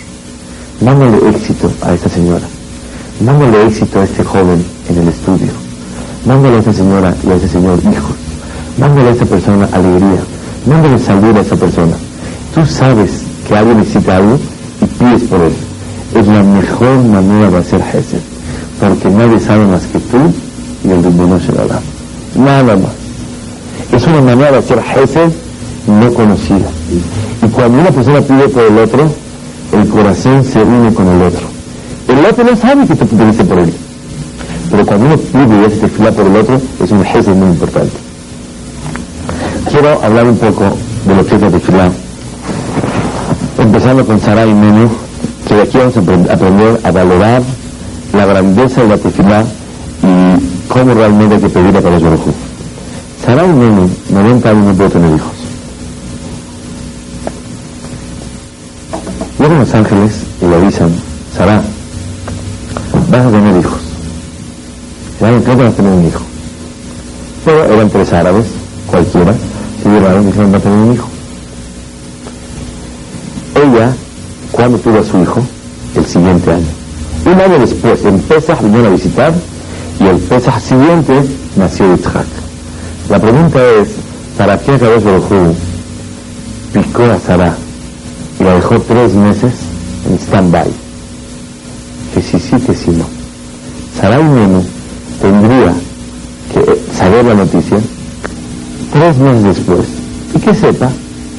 [0.81, 2.47] Mándale éxito a esta señora.
[3.25, 5.53] Mándale éxito a este joven en el estudio.
[6.27, 8.17] Mándale a esta señora y a ese señor hijos.
[8.79, 10.23] Mándale a esta persona alegría.
[10.67, 11.97] Mándale salud a esa persona.
[12.55, 13.11] Tú sabes
[13.47, 14.39] que alguien necesita algo
[14.81, 15.53] y pides por él.
[16.15, 18.21] Es la mejor manera de hacer Gesed.
[18.81, 20.19] Porque nadie sabe más que tú
[20.85, 21.81] y el Ribbono Shalala.
[22.37, 22.93] Nada más.
[23.93, 25.33] Es una manera de hacer Gesed
[25.87, 26.69] no conocida.
[27.43, 29.11] Y cuando una persona pide por el otro,
[29.73, 31.47] el corazón se une con el otro.
[32.09, 33.73] El otro no sabe que tú pediste por él.
[34.73, 37.93] Pero cuando uno pide y hace fila por el otro, es un Gesed muy importante.
[39.71, 40.65] Quiero hablar un poco
[41.07, 41.91] de lo que es la tefilá
[43.59, 44.89] empezando con Sarah y Menú,
[45.47, 47.43] que de aquí vamos a aprender a valorar
[48.13, 49.45] la grandeza de la tefilá
[50.03, 52.21] y cómo realmente hay que pedirle para los Baruj
[53.25, 55.33] Sarah y Menú, 90 años no puede tener hijos.
[59.39, 60.91] Vienen los ángeles y le avisan,
[61.37, 61.63] Sarah,
[63.11, 63.92] vas a tener hijos.
[65.23, 66.21] No vas a tener un hijo.
[67.45, 68.45] Pero eran tres árabes,
[68.89, 69.33] cualquiera,
[69.81, 71.09] se llevaron y dijeron, a tener un hijo.
[73.55, 73.95] Ella,
[74.51, 75.41] cuando tuvo a su hijo,
[75.95, 76.67] el siguiente año.
[77.25, 79.33] Un año después, en Pesach vinieron a visitar
[80.01, 81.23] y el Pesach siguiente
[81.55, 82.27] nació Yitzhak.
[83.09, 83.91] La pregunta es,
[84.37, 85.55] ¿para qué Akadosh Baruj
[86.73, 87.55] picó a Sara
[88.41, 89.53] y la dejó tres meses
[90.09, 90.69] en stand-by?
[92.13, 93.05] Que si sí, que si no.
[94.01, 94.82] Sara y Menú
[95.23, 95.73] tendría
[96.53, 97.79] que saber la noticia
[98.93, 99.87] tres meses después
[100.35, 100.91] y que sepa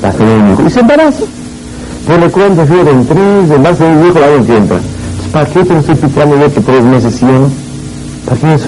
[0.01, 1.23] la tener un hijo y se embaraza.
[2.07, 4.75] Le cuento, fíjate, en tres, de más de un hijo la hago tiempo.
[5.31, 7.25] ¿Para qué te lo estoy picando yo que tres meses sí
[8.25, 8.67] ¿Para qué eso?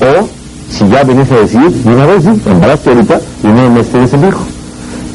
[0.00, 0.28] O,
[0.70, 4.12] si ya venís a decir, de una vez, sí, embaraste ahorita y no me estés
[4.12, 4.44] el hijo.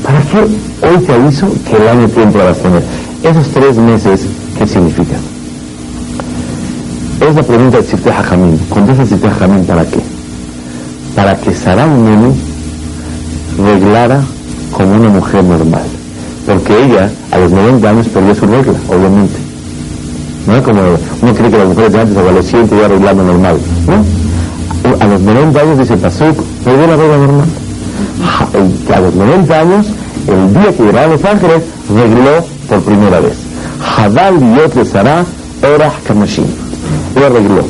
[0.03, 2.83] ¿Para qué hoy te aviso que el año tiempo la vas a tener?
[3.23, 4.21] Esos tres meses,
[4.57, 5.20] ¿qué significan?
[7.21, 8.57] Es la pregunta de Sirte Jajamín.
[8.69, 9.99] Contesta Sirte Jajamín, ¿para qué?
[11.15, 12.33] Para que Sarah Nene
[13.57, 14.21] reglara
[14.71, 15.83] como una mujer normal
[16.45, 19.35] porque ella a los 90 años perdió su regla, obviamente.
[20.47, 20.55] ¿No?
[20.55, 20.81] es Como
[21.21, 23.57] uno cree que las mujeres de antes a los 100 ya arreglando normal.
[23.87, 24.99] ¿No?
[24.99, 27.47] A los 90 años dice Pasuk, perdió la regla normal.
[28.93, 29.85] A los 90 años,
[30.27, 33.37] el día que llegaron los ángeles, regló por primera vez.
[33.97, 35.23] Hadal y Sarah
[35.61, 36.70] era Kamashim.
[37.15, 37.63] Arregló.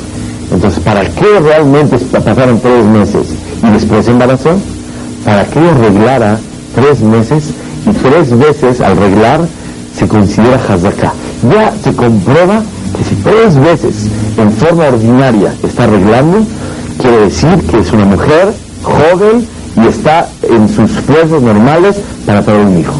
[0.52, 3.28] Entonces, ¿para qué realmente pasaron tres meses
[3.64, 4.52] y después embarazó?
[5.26, 6.40] Para que arreglara
[6.74, 7.44] tres meses
[7.86, 9.42] y tres veces al reglar
[9.98, 11.14] se considera hazaká.
[11.50, 12.62] Ya se comprueba
[12.96, 16.46] que si tres veces en forma ordinaria está arreglando,
[17.00, 22.66] quiere decir que es una mujer joven y está en sus fuerzas normales para tener
[22.66, 22.96] un hijo.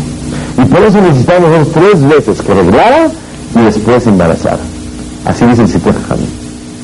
[0.58, 3.08] Y por eso necesitamos tres veces que arreglara
[3.56, 4.71] y después embarazara.
[5.26, 5.94] Así dice el sitio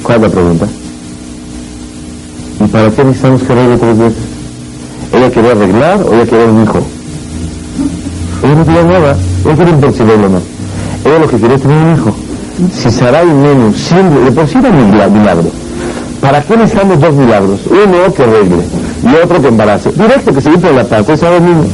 [0.04, 0.68] ¿Cuál es la pregunta?
[2.64, 4.24] ¿Y para qué necesitamos que arregle tres veces?
[5.14, 6.80] ¿Ella quería arreglar o ella quería un hijo?
[8.44, 10.42] Ella no quería nada, ella quería un no.
[11.06, 12.16] Ella lo que quería es tener un hijo.
[12.74, 15.52] Si Sarai Menú siempre, de por sí era un milagro.
[16.22, 17.60] ¿Para qué necesitamos dos milagros?
[17.70, 18.64] Uno que arregle
[19.04, 19.92] y otro que embarace.
[19.92, 21.66] Directo que se por la paz, eso es mismo.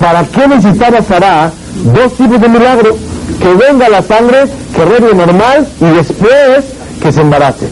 [0.00, 1.52] ¿Para qué necesitaba Sarah
[1.94, 2.96] dos tipos de milagro?
[3.40, 6.64] Que venga la sangre, que arregle normal y después
[7.02, 7.68] que se embarace.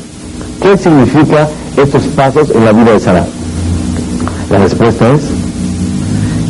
[0.61, 3.27] ¿Qué significa estos pasos en la vida de Sarah?
[4.51, 5.21] La respuesta es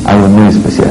[0.04, 0.90] algo muy especial.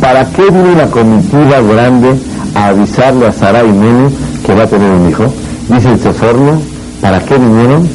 [0.00, 2.14] ¿Para qué vino una comitiva grande
[2.54, 4.10] a avisarle a Sara y Menú
[4.44, 5.32] que va a tener un hijo?
[5.68, 6.60] Dice el Seforno,
[7.00, 7.88] ¿para qué vinieron?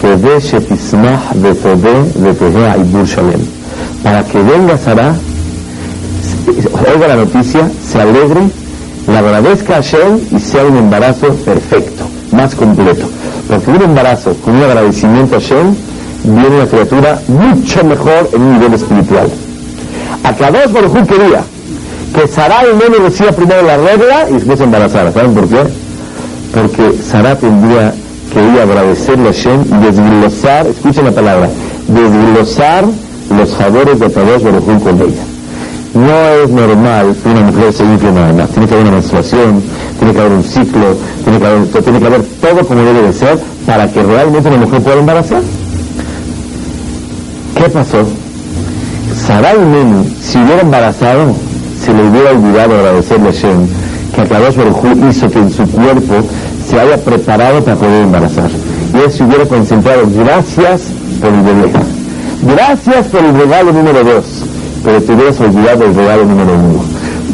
[0.00, 3.40] Que de Shetismah de de y Burshalem.
[4.02, 5.14] Para que venga Sara,
[6.94, 8.40] oiga la noticia, se alegre,
[9.06, 13.08] la agradezca a Hashem y sea un embarazo perfecto, más completo.
[13.48, 15.74] Porque un embarazo con un agradecimiento a Hashem
[16.24, 19.28] viene una criatura mucho mejor en un nivel espiritual.
[20.24, 21.42] A Kadosh Baruj quería
[22.14, 25.12] que Sarah y Nene reciba primero la regla y después embarazara.
[25.12, 25.62] ¿Saben por qué?
[26.52, 27.94] Porque Sarah tendría
[28.32, 31.48] que ir a agradecerle a Shem y desglosar, escuchen la palabra,
[31.86, 32.84] desglosar
[33.30, 35.35] los favores de Kadosh Baruj con ella.
[35.96, 38.50] No es normal que una mujer se infle nada más.
[38.50, 39.62] Tiene que haber una menstruación,
[39.98, 43.12] tiene que haber un ciclo, tiene que haber, tiene que haber todo como debe de
[43.14, 45.42] ser para que realmente una mujer pueda embarazar.
[47.56, 48.04] ¿Qué pasó?
[49.26, 51.34] Sarai Neni, si hubiera embarazado,
[51.82, 53.66] se le hubiera olvidado agradecerle a Shem
[54.14, 56.14] que Akadosh Baruj hizo que en su cuerpo
[56.68, 58.50] se haya preparado para poder embarazar.
[58.92, 60.82] Y él se hubiera concentrado, gracias
[61.20, 61.72] por el bebé,
[62.42, 64.24] gracias por el regalo número dos,
[64.86, 66.80] pero te hubieras olvidado del regalo número uno.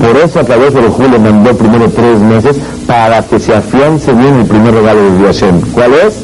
[0.00, 4.46] Por eso Akadosh Baruj le mandó primero tres meses para que se afiance bien el
[4.46, 5.60] primer regalo de Hashem.
[5.72, 6.14] ¿Cuál es?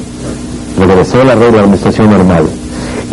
[0.79, 2.45] Regresó la regla de la administración normal.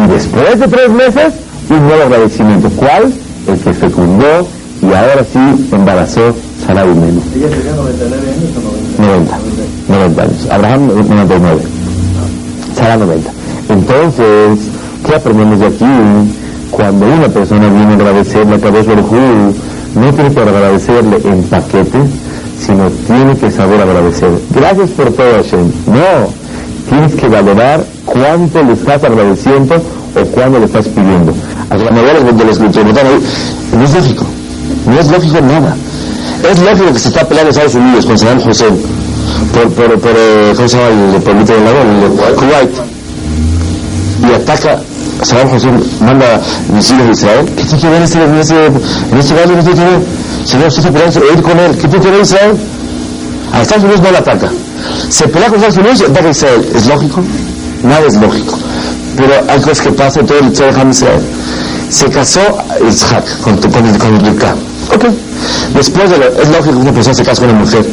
[0.01, 1.33] Y después de tres meses,
[1.69, 2.69] un nuevo agradecimiento.
[2.77, 3.13] ¿Cuál?
[3.49, 4.47] El que fecundó
[4.81, 6.33] y ahora sí embarazó
[6.65, 7.21] Sarah y Meli.
[7.35, 9.37] ¿Ella tenía 99 años o 90.
[9.89, 10.47] 90 años.
[10.49, 11.61] Abraham 99.
[12.77, 13.31] Sara 90.
[13.67, 14.59] Entonces,
[15.05, 15.85] ¿qué aprendemos de aquí?
[16.71, 21.43] Cuando una persona viene a agradecerle a Kadosh Baruj Hu, no tiene que agradecerle en
[21.43, 21.99] paquete,
[22.59, 24.29] sino tiene que saber agradecer.
[24.51, 25.71] Gracias por todo, Hashem.
[25.87, 26.29] No,
[26.89, 31.33] tienes que valorar cuánto le estás agradeciendo o cuándo le estás pidiendo.
[31.69, 32.83] A la mayoría de los que
[33.77, 34.25] no es lógico.
[34.85, 35.75] No es lógico nada.
[36.49, 38.75] Es lógico que se está peleando Estados Unidos con Saddam Hussein
[39.53, 41.15] por, por, por eh, ¿cómo se llama?
[41.15, 42.71] El pueblito del de Kuwait.
[44.21, 44.79] Y ataca,
[45.23, 46.41] Saddam Hussein manda
[46.73, 47.45] misiles a Israel.
[47.55, 49.55] ¿Qué tiene que ver este, en este, en este barrio?
[49.55, 50.01] ¿Qué tiene que ver?
[50.45, 51.71] Señor, usted se pelea ir con él.
[51.71, 52.57] ¿Qué tiene que ver Israel?
[53.53, 54.49] A Estados Unidos no lo ataca.
[55.09, 56.65] Se pelea con Estados Unidos ataca a Israel.
[56.75, 57.21] ¿Es lógico?
[57.83, 58.57] Nada es lógico.
[59.15, 61.21] Pero hay cosas que pasan todo el de Israel.
[61.89, 62.41] Se casó
[62.87, 64.53] Isaac con, con, con, con Yirka.
[64.93, 65.05] Ok.
[65.75, 67.85] Después de lo, es lógico que una persona se casa con una mujer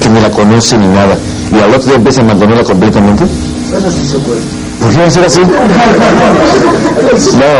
[0.00, 1.16] que ni la conoce ni nada
[1.52, 3.24] y al otro día empieza a mantenerla completamente.
[3.26, 4.61] Se puede.
[4.82, 5.40] ¿Por qué así?
[7.38, 7.52] No,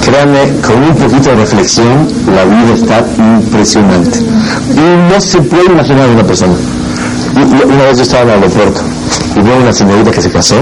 [0.00, 4.18] créanme, con un poquito de reflexión la vida está impresionante.
[4.20, 6.54] Y no se puede imaginar una persona.
[7.34, 8.80] Una vez yo estaba en el aeropuerto
[9.36, 10.56] y veo una señorita que se casó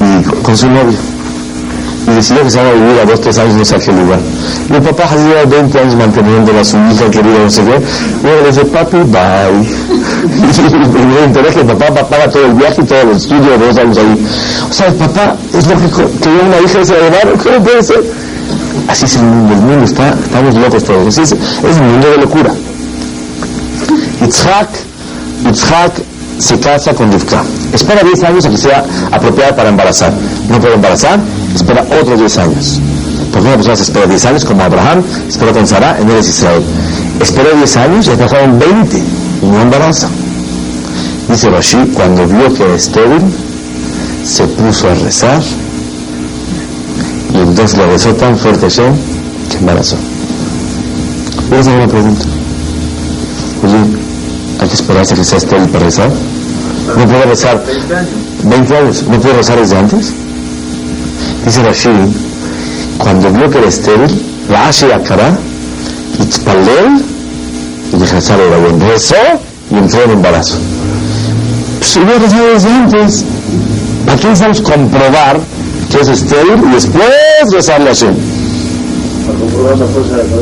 [0.00, 1.13] y con su novio.
[2.14, 4.18] Decidió que se van a vivir a dos, tres años no sé a qué lugar.
[4.70, 7.80] El papá hacía 20 años manteniéndola su hija querida, no sé qué.
[8.22, 9.68] Luego le dice, papi, bye.
[11.02, 13.58] y me enteré que el papá pa- paga todo el viaje y todo el estudio
[13.58, 14.26] de dos años ahí.
[14.70, 18.02] O sea, el papá, es lógico que una hija de ese hermano, ¿cómo puede ser?
[18.88, 21.18] Así es el mundo, el mundo está, estamos locos todos.
[21.18, 22.52] Es, es un mundo de locura.
[24.20, 24.68] Yitzhak,
[25.44, 25.92] Yitzhak
[26.38, 27.42] se casa con Rivka.
[27.72, 30.12] Espera 10 años a que sea apropiada para embarazar.
[30.48, 31.18] No puede embarazar,
[31.54, 32.80] espera otros 10 años.
[33.32, 36.62] Porque una persona se espera 10 años, como Abraham, espera con Sara en Eres Israel.
[37.20, 38.98] Esperó 10 años y pasaron 20
[39.42, 40.08] y no embaraza.
[41.28, 43.22] Dice Rashi, cuando vio que era estéril,
[44.24, 45.42] se puso a rezar
[47.32, 49.96] y entonces le rezó tan fuerte a que embarazó.
[51.48, 52.24] Voy a hacer una pregunta.
[53.64, 53.74] Oye,
[54.60, 56.10] ¿hay que esperarse que sea estéril para rezar?
[56.96, 58.10] ¿No puede rezar 20 años.
[58.44, 59.04] 20 años?
[59.08, 60.12] ¿No puede rezar desde antes?
[61.44, 61.90] Dice Rashi,
[62.98, 65.36] cuando vio que era estéril, Rashi Akara,
[66.20, 67.04] Itzpalel,
[67.92, 68.86] y era bueno.
[68.88, 69.14] Rezó
[69.70, 70.58] y entró en embarazo.
[71.78, 73.24] Pues hubiera rezado desde antes.
[74.06, 75.40] ¿Para qué necesitamos comprobar
[75.90, 77.04] que es estéril y después
[77.52, 78.14] rezarle a Hashem?
[79.26, 80.36] Para comprobar la fuerza de la.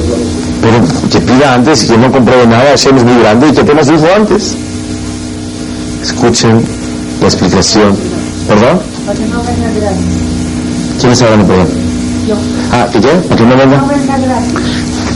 [0.62, 3.60] Pero que pida antes y que no compruebe nada, Hashem es muy grande y que
[3.60, 4.54] apenas dijo antes.
[6.02, 6.64] Escuchen
[7.20, 7.96] la explicación.
[8.48, 8.80] ¿Perdón?
[9.06, 10.41] Para que no venga gratis.
[11.00, 11.66] ¿Quién está hablando, perdón?
[12.28, 12.35] Yo.
[12.72, 13.09] Ah, ¿y qué?
[13.09, 13.85] ¿Para que no venga?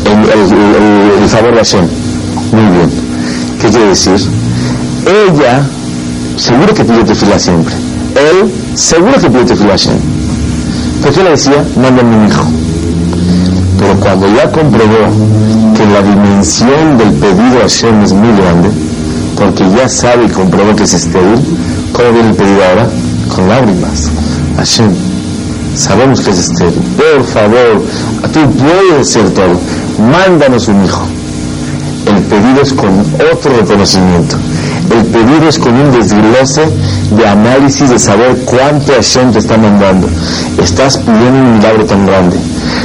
[0.05, 1.85] El, el- el- el favor de Hashem.
[2.53, 2.91] Muy bien.
[3.61, 4.15] ¿Qué quiere decir?
[5.07, 5.62] Ella,
[6.37, 7.75] seguro que pide tefila siempre.
[8.15, 9.95] Él, seguro que pide tefila a Hashem.
[11.03, 11.65] ¿Por qué le decía?
[11.81, 12.45] Mándame un hijo.
[13.79, 18.71] Pero cuando ya comprobó que la dimensión del pedido a Hashem es muy grande,
[19.37, 21.39] porque ya sabe y comprobó que es estéril,
[21.93, 22.89] ¿cómo viene el pedido ahora?
[23.35, 24.09] Con lágrimas.
[24.57, 24.91] Hashem,
[25.77, 26.83] sabemos que es estéril.
[26.97, 27.85] Por favor,
[28.33, 29.61] tú puedes ser todo.
[30.11, 31.07] Mándanos un hijo.
[32.07, 33.01] El pedido es con
[33.33, 34.37] otro reconocimiento.
[34.91, 36.62] El pedido es con un desglose
[37.11, 40.09] de análisis de saber cuánto Hashem te está mandando.
[40.62, 42.37] Estás pidiendo un milagro tan grande.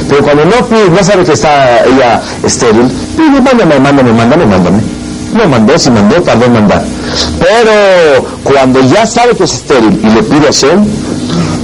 [0.08, 4.82] Pero cuando no pides, no sabe que está ella estéril, pide, mándame, mándame, mándame, mándame.
[5.32, 6.84] No mandó, si mandó, tardó en mandar.
[7.38, 10.52] Pero cuando ya sabe que es estéril y le pide a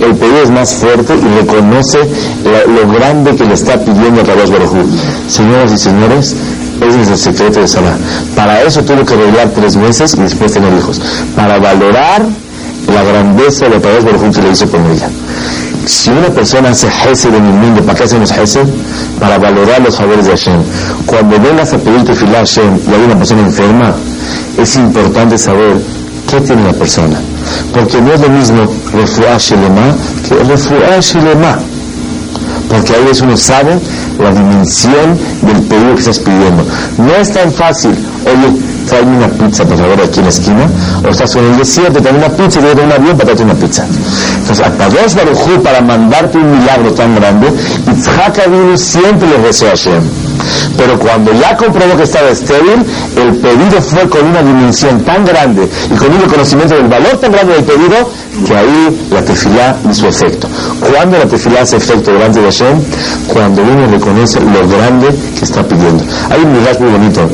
[0.01, 1.99] el pedido es más fuerte y reconoce
[2.45, 4.59] la- lo grande que le está pidiendo a través de
[5.29, 6.37] Señoras y señores,
[6.81, 7.97] ese es el secreto de Sara.
[8.35, 11.01] Para eso tuvo que arreglar tres meses y después tener hijos.
[11.35, 12.23] Para valorar
[12.93, 15.09] la grandeza de través de que le hizo con ella.
[15.87, 18.67] Si una persona hace Hesed en el mundo, ¿para qué hacemos Hesed?
[19.19, 20.61] Para valorar los favores de Hashem.
[21.07, 23.95] Cuando vengas a pedir tefilá a Hashem y hay una persona enferma,
[24.59, 25.79] es importante saber
[26.29, 27.19] qué tiene la persona.
[27.73, 28.63] Porque no es lo mismo
[28.93, 29.97] refuah shelema
[30.29, 31.59] que refuah shelema.
[32.69, 33.79] Porque ahí es uno sabe
[34.19, 36.65] la dimensión del pedido que estás pidiendo.
[36.99, 37.93] No es tan fácil,
[38.27, 40.67] oye, tráeme una pizza, por favor, aquí en la esquina,
[41.03, 43.87] o estás en el desierto, tráeme una pizza te un avión para traerte una pizza.
[44.39, 47.49] Entonces, a Kadosh Baruj para mandarte un milagro tan grande,
[47.87, 50.28] Yitzhak Avinu siempre le rezó a Hashem.
[50.77, 52.85] Pero cuando ya comprobó que estaba estéril,
[53.17, 57.33] el pedido fue con una dimensión tan grande y con un reconocimiento del valor tan
[57.33, 58.11] grande del pedido
[58.47, 60.49] que ahí la tefilá hizo efecto.
[60.81, 62.81] ¿Cuándo la tefilá hace efecto delante de Hashem?
[63.29, 66.05] Cuando uno reconoce lo grande que está pidiendo.
[66.31, 67.29] Hay un lugar muy bonito.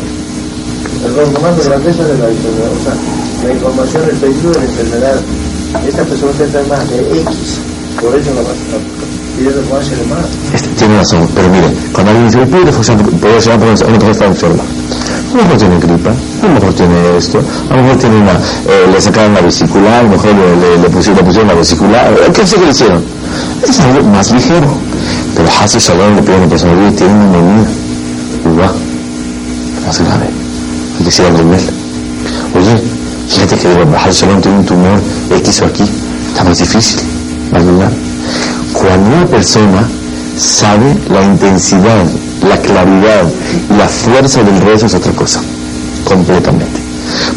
[1.03, 5.21] Perdón, nomás de la información del pedido de la enfermedad.
[5.87, 7.59] Esta persona enferma de X,
[8.01, 8.31] por eso
[10.53, 14.63] Este, tiene razón, pero mire, cuando alguien dice, puede ser una persona que está enferma.
[14.63, 18.33] A lo mejor tiene gripa, a lo mejor tiene esto, a lo mejor tiene una,
[18.33, 22.31] eh, le sacaron la vesícula, a lo mejor le, pusieron, le pusieron la vesícula, eh,
[22.33, 23.03] ¿qué sé que le hicieron?
[23.69, 24.69] Es algo más ligero.
[25.35, 27.69] Pero Hasse Shalom le pide a una persona, oye, tiene una neumonía.
[28.45, 28.73] Y va,
[29.87, 30.31] más grave.
[31.01, 31.61] Hay que al Gomel.
[32.55, 32.83] Oye,
[33.29, 35.85] fíjate que Hasse Shalom tiene un tumor X o aquí,
[36.29, 37.01] está más difícil,
[37.51, 38.14] más.
[38.75, 39.89] Cuando una persona
[40.37, 42.05] sabe la intensidad,
[42.49, 43.25] la claridad
[43.71, 45.41] y la fuerza del rezo es otra cosa,
[46.05, 46.81] completamente.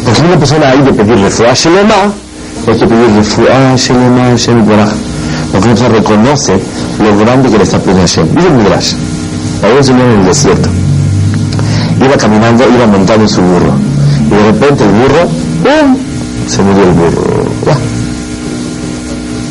[0.04, 2.12] Porque una persona hay de pedir refuah shelema,
[2.66, 4.34] hay que pedir refuah shelema,
[4.66, 4.92] Baraj.
[5.52, 6.60] Porque una persona reconoce
[7.02, 8.34] lo grande que le está pidiendo Hashem.
[8.34, 8.94] Dice el Midrash,
[9.62, 10.68] había un señor en el desierto,
[12.04, 13.72] iba caminando, iba montado en su burro,
[14.26, 15.28] y de repente el burro,
[15.62, 15.96] ¡pum!
[16.48, 17.48] se murió el burro.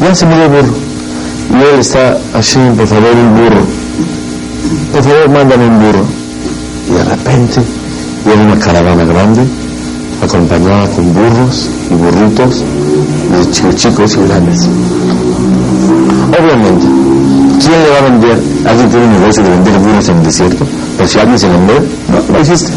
[0.02, 0.87] Ya se murió el burro.
[1.62, 3.62] Él está, Hashem, por favor, un burro.
[4.94, 6.06] Por favor, mándame un burro.
[6.90, 7.62] Y de repente
[8.26, 9.42] viene una caravana grande,
[10.24, 12.64] acompañada con burros y burritos,
[13.32, 14.70] de chicos, y grandes.
[16.38, 16.86] Obviamente,
[17.60, 18.44] ¿quién le va a vender?
[18.66, 20.68] ¿Alguien tiene un negocio de vender burros en el desierto?
[20.98, 21.74] Pero si alguien se vende,
[22.10, 22.72] no, no existe.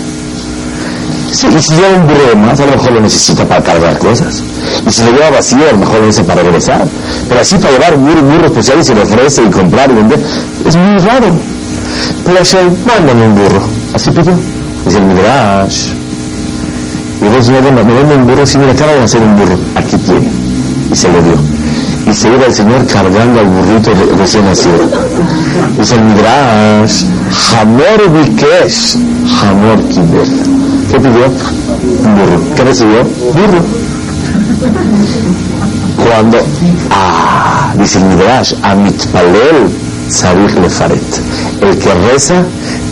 [1.33, 4.43] Si burro de más, a lo mejor lo necesita para cargar cosas.
[4.87, 6.85] Y si lo lleva vacío, a lo mejor lo necesita para regresar.
[7.29, 10.19] Pero así para llevar un burro, especial y se lo ofrece y comprar y vender,
[10.67, 11.29] es muy raro.
[12.25, 13.63] Pero Hashem, mándame un burro.
[13.95, 14.33] Así pidió.
[14.85, 15.87] Dice el Midrash.
[17.23, 19.57] Y vos, me vende un burro, sí, mira, acá van a hacer un burro.
[19.77, 20.29] Aquí tiene.
[20.93, 21.35] Y se lo dio.
[22.11, 24.79] Y se iba el Señor cargando al burrito re- recién nacido.
[25.79, 27.05] Dice el Midrash,
[27.61, 28.97] Hamor Bikesh,
[29.43, 30.70] Hamor Kibel.
[31.01, 31.29] ¿Qué pidió?
[31.29, 32.55] Burro.
[32.55, 33.05] ¿Qué recibió?
[33.05, 33.65] Burro.
[35.97, 36.39] Cuando,
[36.91, 39.71] ah, dice el Midrash, Amitpalel
[40.09, 41.01] Sarich Lefaret.
[41.63, 42.43] El que reza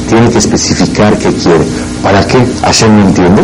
[0.09, 1.67] tiene que especificar qué quiere.
[2.03, 2.39] ¿Para qué?
[2.63, 3.43] ¿Hashem no entiende?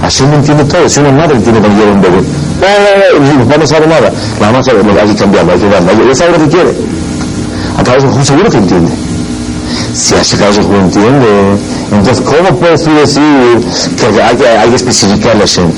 [0.00, 0.88] Hashem no entiende todo.
[0.88, 2.22] Si una madre tiene que llevar un bebé,
[2.60, 4.12] no, no, no, no sabe nada.
[4.40, 5.92] La mamá sabe, hay que cambiarlo, hay que darlo.
[6.04, 6.74] Ella sabe lo que quiere.
[7.78, 8.92] Acá es seguro que entiende.
[9.94, 11.26] Si Hashem no entiende,
[11.90, 13.22] entonces, ¿cómo puedes tú decir
[13.96, 15.70] que hay que, hay que especificarle a Hashem?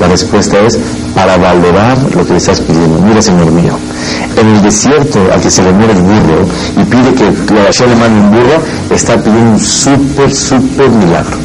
[0.00, 0.78] La respuesta es
[1.14, 3.00] para valorar lo que le estás pidiendo.
[3.00, 3.78] Mira, Señor mío,
[4.36, 6.46] en el desierto al que se le muere el burro
[6.76, 11.36] y pide que la Hashem le mande un burro, está pidiendo un súper, súper milagro.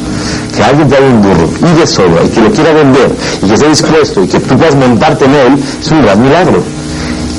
[0.54, 3.10] Que alguien te haga un burro y de sobra y que lo quiera vender
[3.42, 6.62] y que esté dispuesto y que tú puedas montarte en él, es un gran milagro.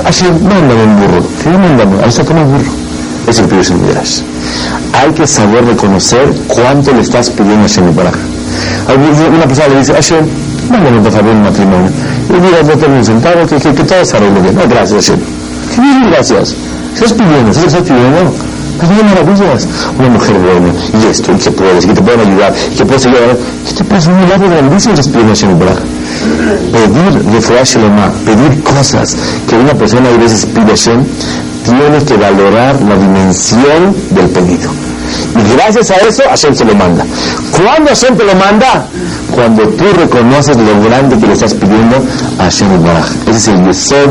[0.03, 1.23] Hashem, mándame un burro.
[1.45, 1.97] Mándame.
[2.03, 2.82] El burro.
[3.33, 4.21] Es el pide Midrash.
[4.93, 8.13] Hay que saber reconocer cuánto le estás pidiendo a Hashem Baraj.
[9.35, 10.23] Una persona le dice, Hashem,
[10.69, 11.89] mándame por favor un matrimonio.
[12.29, 14.55] Y mira, no tengo un centavo, que, que, que todo se arregle bien.
[14.55, 15.19] No, gracias, Hashem.
[15.73, 16.55] ¿Qué bien, gracias?
[16.93, 18.35] Estás pidiendo, ¿estás pidiendo?
[18.77, 19.67] Pues no maravillas.
[19.97, 22.85] Una mujer buena, y esto, y que puedes, y que te pueden ayudar, y que
[22.85, 23.37] puedes ayudar.
[23.67, 24.11] ¿Qué te pasa?
[24.11, 25.79] Un milagro grandísimo estás pidiendo a Hashem Baraj.
[26.71, 29.17] Pedir refuah shelema, pedir cosas
[29.49, 31.03] que una persona a veces pide a Hashem,
[31.63, 34.71] tiene que valorar la dimensión del pedido.
[35.35, 37.05] Y gracias a eso Hashem se lo manda.
[37.51, 38.85] ¿Cuándo Hashem te lo manda?
[39.33, 41.97] Cuando tú reconoces lo grande que le estás pidiendo
[42.39, 43.09] a Hashem Baraj.
[43.27, 44.09] Ese es el yesod,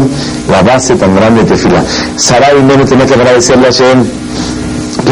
[0.50, 1.84] la base tan grande de Tefila.
[2.16, 4.04] Sarai no tenía que agradecerle a Hashem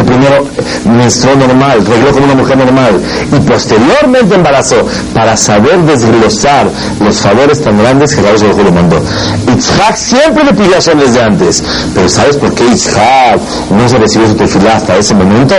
[0.05, 0.47] primero
[0.85, 3.01] menstruó normal, regló como una mujer normal
[3.33, 6.69] y posteriormente embarazó para saber desglosar
[7.01, 9.01] los favores tan grandes que Dios le mandó.
[9.47, 13.41] Yitzhak siempre le pidió a Hashem desde antes, pero ¿sabes por qué Yitzhak
[13.71, 15.55] no se recibió su tefilá hasta ese momento?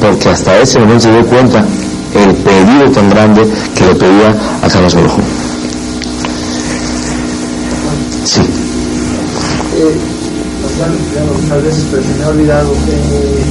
[0.00, 1.64] Porque hasta ese momento se dio cuenta
[2.14, 3.42] el pedido tan grande
[3.74, 5.22] que le pedía a Carlos Baruj Hu.
[10.74, 10.80] Sí.
[10.82, 13.44] Eh, pues, tal vez pero se me ha olvidado eh,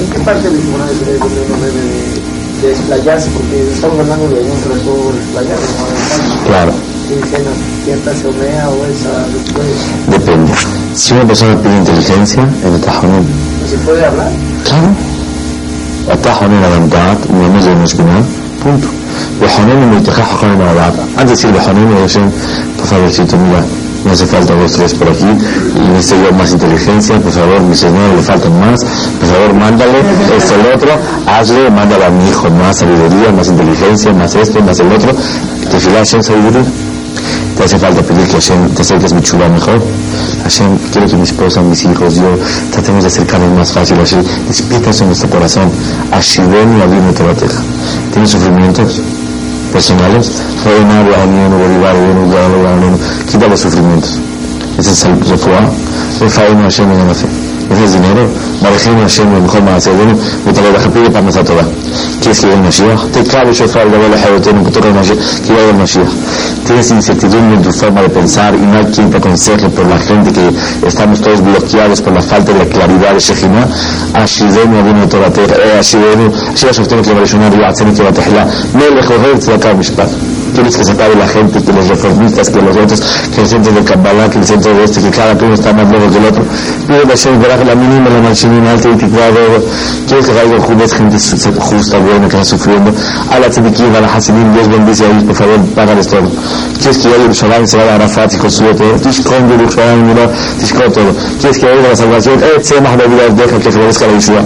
[0.00, 4.62] en qué parte del tribunal de debe de, de desplayarse porque estamos hablando de un
[4.62, 6.46] reto desplayarse ¿no?
[6.46, 6.72] Claro.
[7.08, 7.50] ¿Qué escena?
[7.84, 9.66] ¿Quién se omea o esa después?
[10.08, 10.52] Depende.
[10.94, 13.26] Si una persona pide inteligencia, en el tajonón.
[13.60, 14.30] ¿No se puede hablar?
[14.64, 14.88] Claro.
[18.62, 18.88] Punto.
[19.90, 20.94] Multeja Jojonen Abad.
[21.16, 22.30] Antes de decir Bejonenu, Hashem,
[22.78, 23.64] por favorcito, mira,
[24.04, 25.24] no hace falta dos, tres por aquí,
[25.92, 28.80] necesito yo más inteligencia, por favor, mis hermanos le faltan más,
[29.18, 29.98] por favor, mándale
[30.36, 30.90] esto, el otro,
[31.26, 35.14] hazle, mándale a mi hijo más sabiduría, más inteligencia, más esto, más el otro,
[35.70, 36.64] te fila Hashem sabiduría.
[37.56, 39.80] Te hace falta pedir que Hashem te acerques mi chula mejor.
[40.42, 42.36] Hashem, quiero que mi esposa, mis hijos, yo
[42.72, 43.96] tratemos de acercarnos más fácil.
[43.96, 45.70] Hashem, eso en nuestro corazón.
[46.10, 47.62] Ashivenu Avinu Torateja.
[48.12, 49.00] ¿Tienes sufrimientos
[49.74, 50.30] personales?
[53.28, 54.20] Quita los sufrimientos.
[54.78, 55.68] Ese es el refuá.
[56.20, 57.26] Refaenu Hashem en la fe.
[57.70, 58.28] Ese es dinero.
[58.62, 60.16] Marejenu Hashem, lo mejor más hacer bueno.
[60.44, 61.66] Mutar la japilla para nuestra Torah.
[62.20, 63.00] ¿Quieres que llegue el Mashiach?
[63.10, 66.08] Te cabe shofar de la Jabotenu, que toque el Mashiach, que llegue el Mashiach.
[66.64, 69.98] Tienes incertidumbre en tu forma de pensar y no hay quien te aconseje por la
[69.98, 73.68] gente que estamos todos bloqueados por la falta de la claridad de Shekhinah.
[74.14, 80.43] Ashivenu Avinu Toratera, eh, Ashivenu, Ashiva Shoftenu que Barishonah, Yatzenu Batehla, Melech Oher Tzedakah.
[80.54, 83.02] Tienes que sacar de la gente, que los reformistas, que los otros,
[83.34, 85.90] que el centro de Kabbalah, que el centro de este, que cada uno está más
[85.90, 86.44] lejos del otro.
[86.86, 89.40] Pide a Hashem, Baraj, la mínima, la marchinina, alta y tikvado.
[90.06, 91.18] Quieres que caiga Judez, gente
[91.58, 92.92] justa, buena, que está sufriendo.
[93.30, 96.30] A la tzedikim, a la hasidim, Dios bendice a ellos, por favor, págales todo.
[96.78, 98.92] Quieres que llegue Yerushalayim, se vaya a Arafat y Josué, todo.
[98.94, 100.30] Tishkon, Yerushalayim, mira,
[100.60, 101.14] Tishkon, todo.
[101.40, 104.42] Quieres que llegue la salvación, eh, Tzemach, la vida, deja que florezca la Yeshua.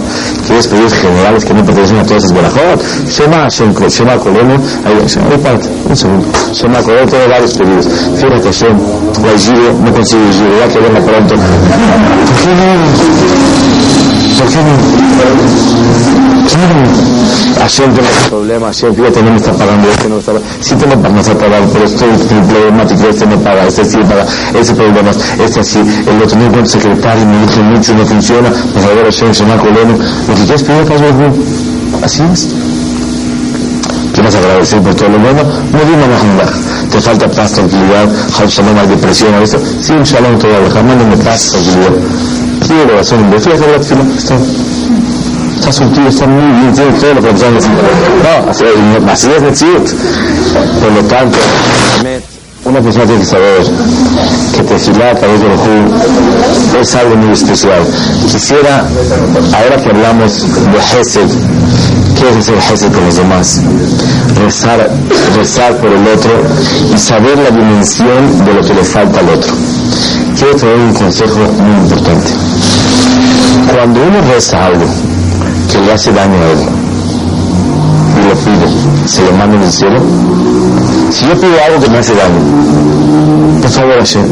[0.47, 3.09] Quieres pedir generales que no pertenecen a todas esas barajot.
[3.09, 4.55] Shema, Hashem, Shema, Koleno,
[4.85, 4.93] ahí,
[5.31, 5.69] ahí parte.
[5.99, 6.27] Un segundo.
[6.53, 7.87] Shema, Koleno, tengo varios pedidos.
[8.15, 8.77] Fíjate, Hashem,
[9.21, 11.35] la Yeshua, no consigo Yeshua, ya que venga pronto.
[11.35, 11.43] ¿Por
[12.39, 12.69] qué no?
[14.37, 14.73] ¿Por qué no?
[15.19, 15.39] Claro.
[17.59, 20.55] Hashem tiene un problema, Hashem, fíjate, no me está pagando, este no me está pagando.
[20.61, 22.07] Sí tengo para no pagar, pero estoy
[22.47, 24.25] problemático, este no paga, este sí paga,
[24.57, 25.11] ese problema,
[25.43, 29.31] este así, el otro no encuentro secretario, me dice mucho, no funciona, por favor, Hashem,
[29.31, 29.97] Shema, Koleno.
[30.27, 31.33] Lo que quieres pedir, Hashem,
[32.01, 32.68] así es.
[34.29, 36.91] Quieres agradecer por todo lo bueno, no digo Mahamdah.
[36.91, 38.07] Te falta paz, tranquilidad,
[38.37, 39.59] Hal Shalom, hay depresión, a esto.
[39.81, 41.93] Sí, Shalom todavía, mándame paz, tranquilidad.
[42.67, 44.35] Pide oración en vez, fíjate la fila, está.
[45.57, 47.73] Está surtido, está muy bien, tiene todo lo que necesita.
[48.23, 48.63] No, así,
[49.11, 49.89] así es Netziut.
[50.79, 51.37] Por lo tanto,
[52.65, 53.63] una persona tiene que saber
[54.55, 57.81] que Tefilá del Ju es algo muy especial.
[58.31, 58.87] Quisiera,
[59.53, 61.29] ahora que hablamos de Hesed,
[62.19, 63.61] ¿qué es hacer Hesed con los demás?
[64.35, 64.89] Rezar,
[65.35, 66.31] rezar por el otro
[66.93, 69.53] y saber la dimensión de lo que le falta al otro.
[70.37, 72.31] Quiero traer un consejo muy importante.
[73.73, 74.85] Cuando uno reza algo
[75.71, 76.59] que le hace daño a él
[78.17, 80.01] y lo pide, ¿se lo manda en el cielo?
[81.11, 84.27] Si yo pido algo que me hace daño, por favor Hashem,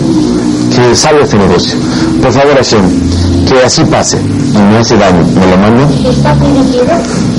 [0.76, 1.78] que salga este negocio.
[2.22, 6.10] Por favor Hashem, que así pase y me hace daño, ¿me lo mando?
[6.10, 7.37] ¿Está permitido?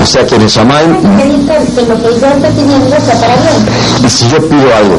[0.00, 0.48] O sea que para
[3.36, 4.04] bien.
[4.04, 4.98] y si yo pido algo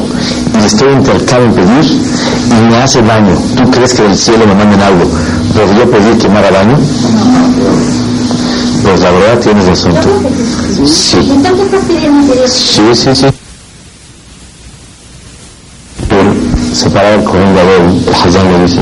[0.60, 4.54] y estoy intercado en pedir y me hace daño, ¿tú crees que del cielo me
[4.54, 5.04] manden algo?
[5.54, 6.78] ¿Podría pedir que me haga daño?
[8.82, 10.86] Pues la verdad tienes razón tú.
[10.86, 11.18] Sí.
[12.46, 13.26] Sí, sí, sí.
[16.74, 18.80] Separar el Kohen Gadol, el Hazán le dice,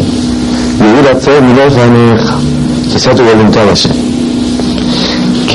[2.98, 4.09] sea tu voluntad, Hashem.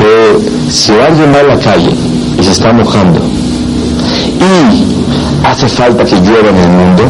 [0.06, 1.90] Que si alguien va a la calle
[2.40, 3.20] y se está mojando
[4.38, 7.04] y hace falta que llueva en el mundo,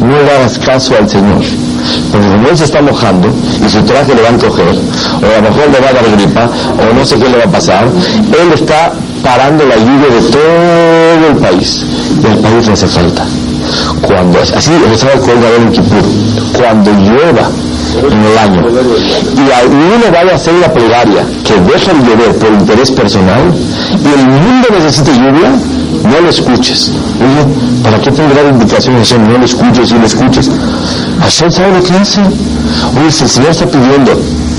[0.00, 1.42] no le hagas caso al Señor.
[2.12, 3.28] Porque como él se está mojando
[3.64, 6.10] y su traje le va a encoger, o a lo mejor le va a dar
[6.16, 6.50] gripa,
[6.90, 8.92] o no sé qué le va a pasar, él está
[9.22, 11.86] parando la lluvia de todo el país.
[12.22, 13.24] Y al país le hace falta.
[14.02, 16.04] Cuando, así empezaba el Gadol en Kippur,
[16.58, 17.48] cuando llueva
[17.98, 22.52] en el año y uno vaya a hacer una plegaria que deja de llover por
[22.52, 23.42] interés personal
[23.92, 25.50] y el mundo necesita lluvia,
[26.02, 26.92] no lo escuches.
[27.82, 29.28] ¿para qué tendrá indicación Hashem?
[29.28, 30.50] No lo escuches y lo escuches.
[31.20, 32.20] Hashem sabe lo que hace.
[32.20, 34.12] Oye, si el Señor está pidiendo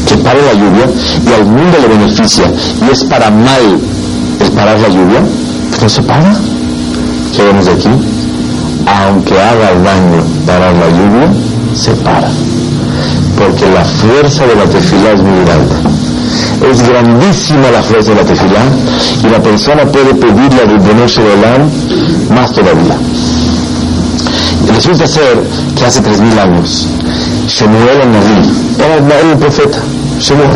[0.08, 0.86] que pare la lluvia
[1.26, 2.46] y al mundo le beneficia
[2.88, 3.80] y es para mal
[4.40, 5.22] el parar la lluvia,
[5.82, 6.36] no se para.
[7.36, 7.90] ¿Qué vemos de aquí?
[8.86, 11.34] Aunque haga daño parar la lluvia,
[11.74, 12.30] se para.
[13.46, 15.76] Porque la fuerza de la tefilá es muy grande.
[16.72, 18.62] Es grandísima la fuerza de la tefilá
[19.24, 21.70] y la persona puede pedirle a Ribono Shalom
[22.36, 22.98] más todavía.
[24.68, 25.44] Y resulta ser
[25.78, 26.88] que hace tres mil años
[27.48, 29.78] Shemuel el era el profeta,
[30.20, 30.50] Shemuel.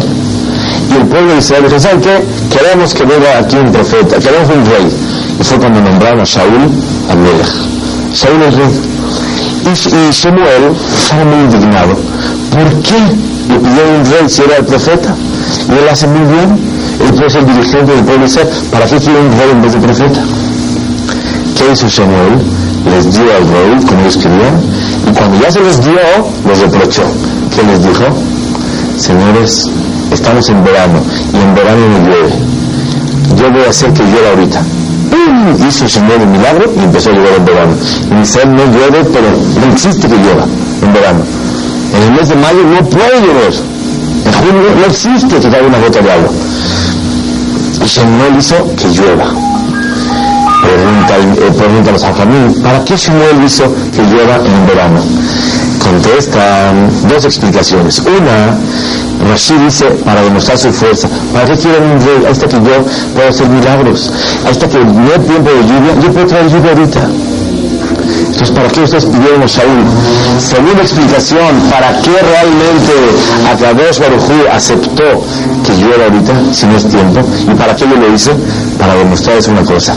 [0.90, 2.24] Y el pueblo de Israel dijo, ¿saben qué?
[2.50, 4.88] Queremos que venga aquí un profeta, queremos un rey.
[5.40, 6.72] Y fue cuando nombraron a Shaul
[7.10, 8.16] a Melech.
[8.16, 8.82] Shaul el rey.
[9.66, 11.96] Y, y Shemuel estaba muy indignado.
[12.52, 13.00] ¿Por qué
[13.50, 15.16] le pidieron un rey si era el profeta?
[15.68, 16.60] Y él hace muy bien.
[17.06, 18.26] Él puede ser dirigente del pueblo.
[18.72, 20.22] ¿Para qué quiere un rey en vez de profeta?
[21.56, 22.40] ¿Qué hizo Samuel?
[22.86, 24.56] Les dio al rey como ellos querían,
[25.06, 26.00] y cuando ya se les dio,
[26.48, 27.04] los reprochó.
[27.54, 28.06] ¿Qué les dijo?
[28.98, 29.70] Señores,
[30.12, 31.00] estamos en verano,
[31.34, 32.34] y en verano no llueve.
[33.36, 34.62] Yo voy a hacer que llueva ahorita.
[35.12, 35.68] ¡Pum!
[35.68, 37.74] Hizo el Señor un milagro y empezó a llover en verano.
[38.12, 39.28] En Israel no llueve, pero
[39.60, 40.46] no existe que llueva
[40.82, 41.39] en verano.
[41.94, 43.54] En el mes de mayo no puede llover.
[44.26, 46.30] En junio no existe que caiga una gota de agua.
[47.84, 49.26] Y Samuel hizo que llueva.
[50.62, 53.64] Pregunta, eh, pregunta los afamín, ¿para qué Samuel hizo
[53.96, 55.02] que llueva en verano?
[55.80, 58.00] Contestan dos explicaciones.
[58.00, 58.58] Una,
[59.30, 61.08] Rashi dice, para demostrar su fuerza.
[61.34, 62.26] ¿Para qué quieren un rey?
[62.30, 62.86] Hasta que yo
[63.16, 64.12] puedo hacer milagros.
[64.48, 67.10] Hasta que no hay tiempo de lluvia, yo puedo traer lluvia ahorita.
[68.40, 69.84] Entonces, ¿para qué ustedes pidieron a Saúl?
[70.40, 72.94] Segunda explicación, ¿para qué realmente
[73.52, 75.04] Akadosh Barujú aceptó
[75.66, 77.20] que llueva ahorita, si no es tiempo?
[77.52, 78.32] ¿Y para qué yo lo hice?
[78.78, 79.94] Para demostrarles una cosa,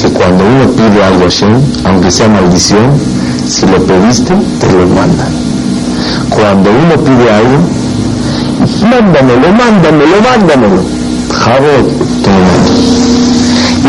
[0.00, 2.90] que cuando uno pide algo a Hashem, aunque sea maldición,
[3.46, 5.28] si lo pediste, te lo mandan.
[6.30, 7.58] Cuando uno pide algo,
[8.80, 10.82] mándamelo, mándamelo, mándamelo.
[11.38, 11.86] Jabot,
[12.22, 12.88] te lo mando.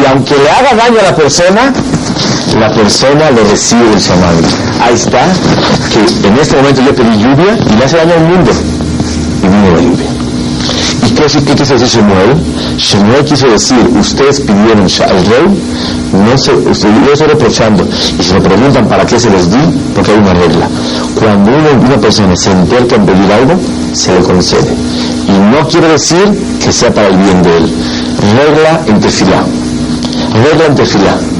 [0.01, 1.73] Y aunque le haga daño a la persona,
[2.59, 4.39] la persona le recibe el llamado.
[4.81, 5.21] Ahí está,
[5.91, 8.51] que en este momento yo pedí lluvia y le hace daño al mundo.
[9.41, 10.09] Y vino la lluvia.
[11.07, 12.35] ¿Y qué, qué quiso decir Shemuel?
[12.77, 15.47] Shemuel quiso decir, ustedes pidieron al rey,
[16.11, 17.87] no se, yo estoy reprochando.
[18.19, 19.57] Y si me preguntan para qué se les di,
[19.95, 20.67] porque hay una regla.
[21.17, 23.53] Cuando una, persona se entierca en pedir algo,
[23.93, 24.73] se le concede.
[25.27, 27.73] Y no quiere decir que sea para el bien de él.
[28.35, 29.43] Regla en tefilá.
[30.33, 31.38] Regla en tefilá.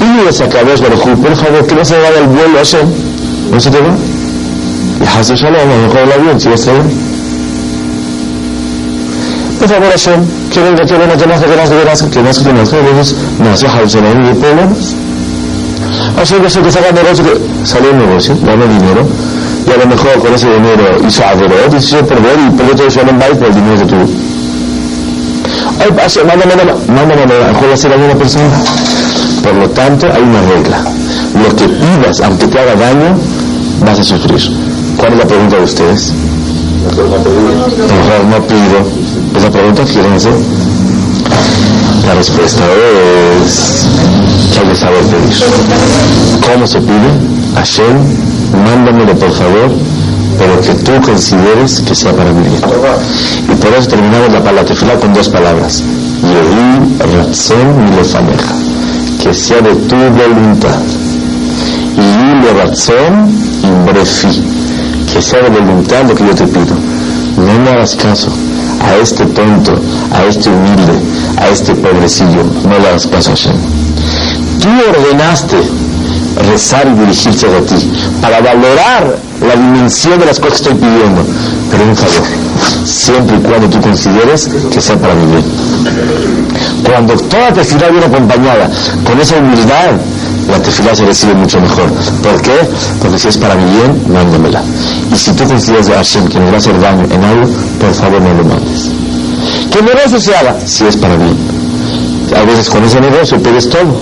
[0.00, 3.52] Pídele a Kadosh Baruj por favor, que no se vaya el vuelo a.
[3.52, 3.94] ¿No se te va?
[5.00, 6.58] Y Hazel Shalom, a lo mejor el avión, si va a.
[9.58, 10.20] Por favor, Hashem,
[10.50, 13.16] que venga, que venga, que nazca, que nazca, que nazca, que nazca, que nazca, entonces,
[13.38, 14.96] nace Hazel Shalom y problemas.
[16.16, 19.06] Hashem, que que saca negocio, que negocio, gana dinero,
[19.66, 22.88] y a lo mejor con ese dinero hizo averot, se hizo perder, y perdió todo
[22.88, 24.06] Shalom Bait por el dinero que tuvo.
[25.78, 28.48] Ay, Hashem, mándame, mándame, mándame, a lo mejor hacer a una persona.
[29.50, 30.78] Por lo tanto, hay una regla.
[31.34, 33.18] Lo que pidas, aunque te haga daño,
[33.84, 34.40] vas a sufrir.
[34.96, 36.12] ¿Cuál es la pregunta de ustedes?
[36.86, 38.78] Mejor no pido.
[39.34, 40.12] ¿Es la pregunta quieren?
[42.06, 42.62] La respuesta
[43.44, 43.88] es
[44.54, 45.44] que hay que saber pedir.
[46.52, 47.10] ¿Cómo se pide?
[47.56, 47.98] Hashem,
[48.64, 49.72] mándamelo por favor,
[50.38, 52.62] pero que tú consideres que sea para mi bien.
[53.52, 55.82] Y por eso terminamos la palabra tefilá con dos palabras.
[56.22, 58.69] Yehi Ratzon Milofaneja
[59.30, 60.80] que sea de tu voluntad.
[61.96, 64.42] Y le razón imbrefi,
[65.12, 66.74] que sea de voluntad lo que yo te pido.
[67.36, 68.28] No me hagas caso
[68.80, 69.80] a este tonto,
[70.12, 70.98] a este humilde,
[71.36, 73.56] a este pobrecillo, no le hagas caso a Hashem.
[74.58, 74.68] Tú
[74.98, 75.58] ordenaste
[76.50, 77.88] rezar y dirigirse a ti
[78.20, 79.16] para valorar
[79.46, 81.24] la dimensión de las cosas que estoy pidiendo,
[81.70, 82.28] pero un favor,
[82.84, 85.44] siempre y cuando tú consideres que sea para mi bien.
[86.84, 88.70] Cuando toda tefilá viene acompañada
[89.04, 89.92] con esa humildad,
[90.48, 91.90] la tefilá se recibe mucho mejor.
[92.22, 92.56] ¿Por qué?
[93.00, 94.62] Porque si es para mi bien, mándamela.
[95.12, 97.94] Y si tú consideras a Hashem que me va a hacer daño en algo, por
[97.94, 98.90] favor no lo mandes.
[99.70, 101.36] Que el negocio se haga, si es para bien.
[102.36, 104.00] A veces con ese negocio pides todo.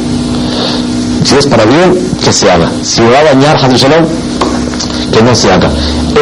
[1.24, 2.70] Si es para bien, que se haga.
[2.82, 4.07] Si me va a dañar, Shalom,
[5.18, 5.68] que no se haga.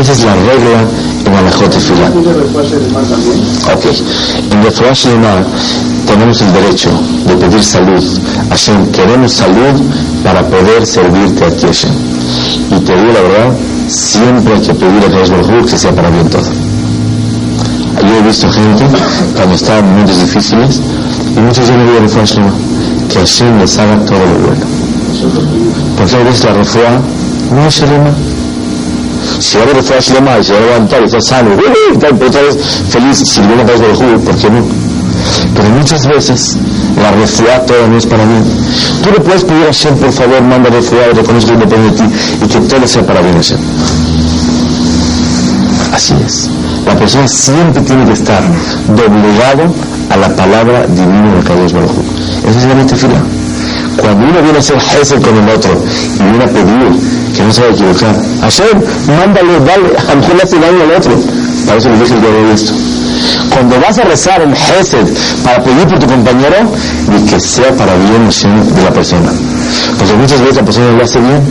[0.00, 0.80] Esa es la regla
[1.26, 1.66] en la mejor.
[3.74, 3.84] Ok.
[4.50, 5.44] En Refuah Shlema
[6.06, 6.90] tenemos el derecho
[7.26, 8.02] de pedir salud.
[8.48, 9.74] Hashem, queremos salud
[10.24, 11.92] para poder servirte a ti, Hashem.
[12.70, 13.56] Y te digo la verdad,
[13.88, 16.50] siempre hay que pedir a Dios Baruj que sea para bien todo.
[18.02, 18.84] Yo he visto gente
[19.34, 20.80] cuando están en momentos difíciles
[21.36, 22.24] y muchos yo me digo Refuah
[23.08, 24.66] que Hashem les haga todo lo bueno.
[25.98, 27.00] Porque a veces la Refuah
[27.52, 28.35] no es Shlema
[29.40, 31.50] si ahora a Shlema y se va a levantar está sano,
[31.92, 32.58] está vez
[32.88, 34.64] feliz sirviendo a través del jugo, ¿por qué no?
[35.54, 36.58] Pero muchas veces
[37.00, 38.36] la refuá toda no es para mí.
[39.02, 42.04] Tú le puedes pedir a Hashem, por favor, manda refuá reconozco que depende de ti
[42.44, 43.58] y que todo sea para bien Hashem.
[45.92, 46.50] Así es.
[46.84, 48.42] La persona siempre tiene que estar
[48.88, 49.74] doblegado
[50.10, 51.90] a la palabra divina de Kadosh Baruj
[52.48, 53.22] Esa es la tefila.
[53.96, 55.70] Cuando uno viene a hacer Hesed con el otro
[56.14, 60.58] y viene a pedir que no se va a equivocar, Hashem, mándale, dale, le hace
[60.58, 61.12] daño al otro.
[61.66, 62.72] Para eso le dije el esto.
[63.50, 65.06] Cuando vas a rezar en Hesed
[65.44, 66.56] para pedir por tu compañero,
[67.14, 68.28] y que sea para bien
[68.74, 69.32] de la persona.
[69.98, 71.42] Porque muchas veces la persona lo hace bien.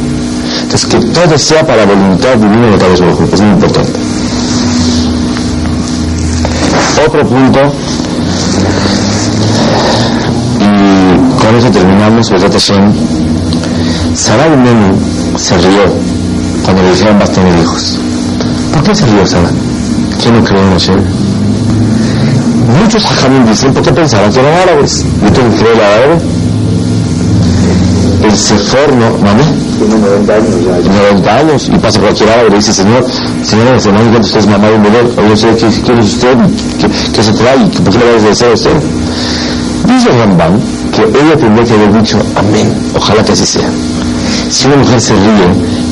[0.63, 3.27] Entonces, que todo sea para la voluntad divina de cada uno.
[3.31, 3.99] Es muy importante.
[7.05, 7.59] Otro punto
[10.59, 12.93] Y con eso terminamos, Besat Hashem.
[14.15, 15.83] Sarah Menú se rió
[16.63, 17.99] cuando le dijeron vas a tener hijos.
[18.73, 19.49] ¿Por qué se rió Sara?
[20.19, 21.01] ¿Quién no cree en Hashem?
[22.81, 25.05] Muchos hajamim dicen, ¿por qué pensaban que eran árabes?
[25.05, 26.17] ¿Y tú crees la árabe?
[28.23, 29.11] El Sefer no.
[29.77, 30.89] Tiene 90 años ya.
[31.11, 33.05] 90 años y pasa cualquier árabe y le dice, señor,
[33.43, 36.07] señor, se me usted es mamá de un bebé, o yo sé qué, quién es
[36.07, 36.35] usted,
[36.79, 38.71] qué, qué se trae, por qué le va a decir a usted.
[39.85, 40.59] Dice Rambam
[40.91, 43.69] que ella tendría que haber dicho, amén, ojalá que así sea.
[44.49, 45.47] Si una mujer se ríe,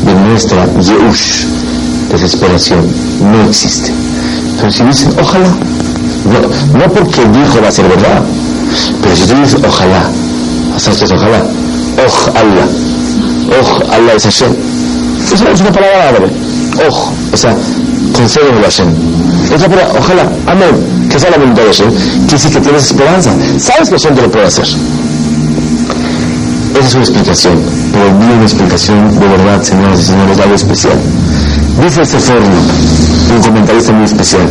[0.06, 1.46] demuestra yeush,
[2.12, 2.88] desesperación,
[3.22, 3.92] no existe.
[4.60, 5.50] Pero si dice, ojalá,
[6.26, 8.22] no, no porque dijo va a ser verdad,
[9.02, 10.10] pero si tú dices, ojalá,
[10.78, 11.44] ¿sabes ojalá?
[12.06, 12.68] Ojalá,
[13.62, 14.54] ojalá es Hashem.
[15.34, 16.28] Es una palabra árabe,
[16.88, 17.56] oj, o sea,
[18.14, 18.88] concédeme a Hashem.
[20.00, 23.96] Ojalá, amén, que sea la voluntad de Hashem, quiere decir que tienes esperanza, sabes que
[23.96, 24.68] Hashem te lo puede hacer.
[26.74, 27.54] Esa es una explicación,
[27.92, 31.00] pero vi una explicación de verdad, señoras y señores, algo especial.
[31.84, 32.56] Dice este forno,
[33.36, 34.48] un comentarista muy especial,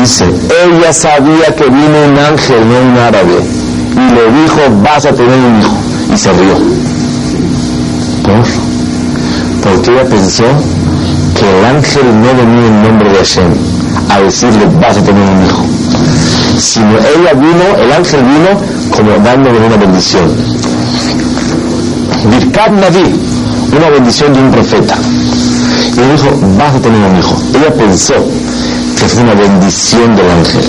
[0.00, 3.44] dice, ella sabía que vino un ángel, no un árabe,
[3.92, 5.76] y le dijo, vas a tener un hijo,
[6.12, 6.54] y se rió.
[8.24, 8.44] ¿Por?
[9.62, 10.44] Porque ella pensó
[11.38, 13.52] que el ángel no venía en nombre de Hashem
[14.08, 15.64] a decirle, vas a tener un hijo,
[16.58, 18.60] sino ella vino, el ángel vino
[18.90, 20.59] como dándole una bendición.
[22.24, 23.14] Birkat Naví,
[23.76, 24.94] una bendición de un profeta.
[25.92, 27.36] Y le dijo, vas a tener un hijo.
[27.54, 28.14] Ella pensó
[28.98, 30.64] que fue una bendición del ángel,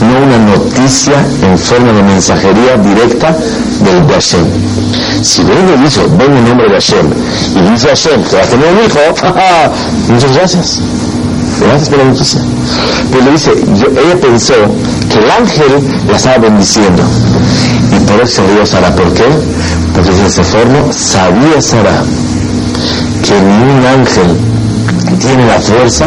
[0.00, 3.36] no una noticia en forma de mensajería directa
[3.84, 4.44] del de Hashem.
[5.22, 7.06] Si ven le dijo, ven en nombre de Hashem,
[7.56, 8.98] y dice Hashem que va a tener un hijo,
[10.08, 10.80] muchas gracias.
[11.60, 12.40] Gracias por la noticia.
[13.10, 14.54] Pero le dice, ella pensó
[15.08, 15.72] que el ángel
[16.08, 17.02] la estaba bendiciendo.
[17.92, 18.94] Y por eso rió Sara.
[18.94, 19.24] ¿Por qué?
[19.94, 22.02] Porque de forno sabía Sara
[23.22, 24.36] que ni un ángel
[25.18, 26.06] tiene la fuerza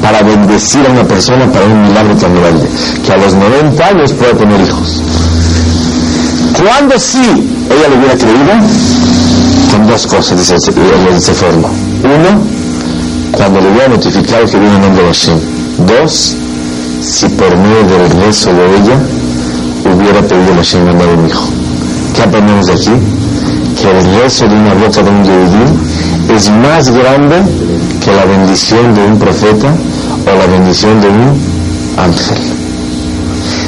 [0.00, 2.66] para bendecir a una persona para un milagro tan grande,
[3.04, 5.02] que a los 90 años puede tener hijos.
[6.62, 8.52] ¿Cuándo sí ella le hubiera creído?
[9.70, 11.68] Con dos cosas, dice el, Seforno.
[12.04, 12.42] Uno,
[13.32, 15.38] cuando le hubiera notificado que viene en nombre de Hashem.
[15.86, 16.36] Dos,
[17.02, 18.98] si por medio del rezo de ella
[19.92, 21.53] hubiera pedido a Hashem mandar un hijo.
[22.14, 22.90] ¿Qué aprendemos de aquí?
[23.80, 27.36] Que el rezo de una boca de un Yehudí es más grande
[28.02, 29.74] que la bendición de un profeta
[30.24, 31.38] o la bendición de un
[31.96, 32.38] ángel.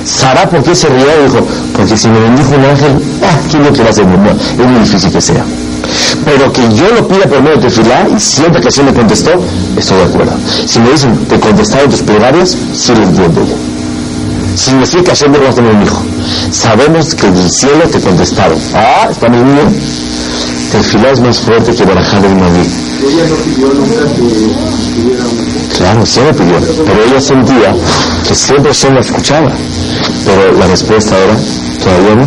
[0.05, 1.07] Sara, ¿por qué se rió?
[1.25, 2.93] Dijo, porque si me bendijo un ángel,
[3.23, 4.07] ah, ¿quién lo quiere hacer?
[4.07, 5.45] No, es muy difícil que sea.
[6.25, 9.31] Pero que yo lo pida por medio de tefilá y siempre que Hashem me contestó,
[9.77, 10.33] estoy de acuerdo.
[10.67, 13.76] Si me dicen, te contestaron tus plegarias, sí lo entiendo yo.
[14.57, 16.03] Que Hashem no va a tener un hijo.
[16.51, 18.59] Sabemos que del cielo te contestaron.
[18.75, 19.81] Ah, estamos bien.
[20.73, 22.67] Tefilá es más fuerte que Barajá del Madrid.
[23.07, 25.69] Ella no pidió nunca que tuviera un.
[25.77, 27.77] Claro, siempre pidió, pero ella sentía
[28.27, 29.53] que siempre Hashem la escuchaba.
[30.25, 31.37] Pero la respuesta era,
[31.85, 32.27] todavía no.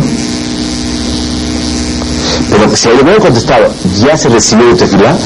[2.48, 5.18] Pero si le hubiera contestado, ya se recibió de tefilá,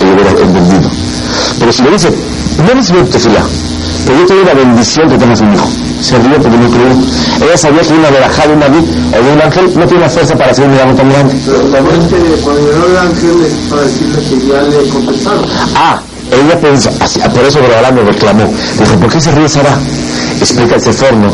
[0.00, 0.90] él hubiera entendido.
[1.58, 2.08] Pero si le dice,
[2.56, 3.44] no recibió de tefilá,
[4.06, 5.68] pero yo te doy la bendición que tengas un hijo.
[6.00, 7.44] Se rió porque no creyó.
[7.44, 10.10] Ella sabía que una verajá de un naví o de un ángel no tiene la
[10.10, 11.34] fuerza para hacer un milagro tan grande.
[11.44, 12.00] Pero también
[12.42, 15.44] cuando llegó el ángel es para decirle que ya le contestaron.
[15.74, 18.44] Ah, ella pensó, así, por eso Borobalán me reclamó.
[18.78, 19.78] Dijo, ¿por qué se ríe Sara?
[20.40, 21.32] Explica ese forno.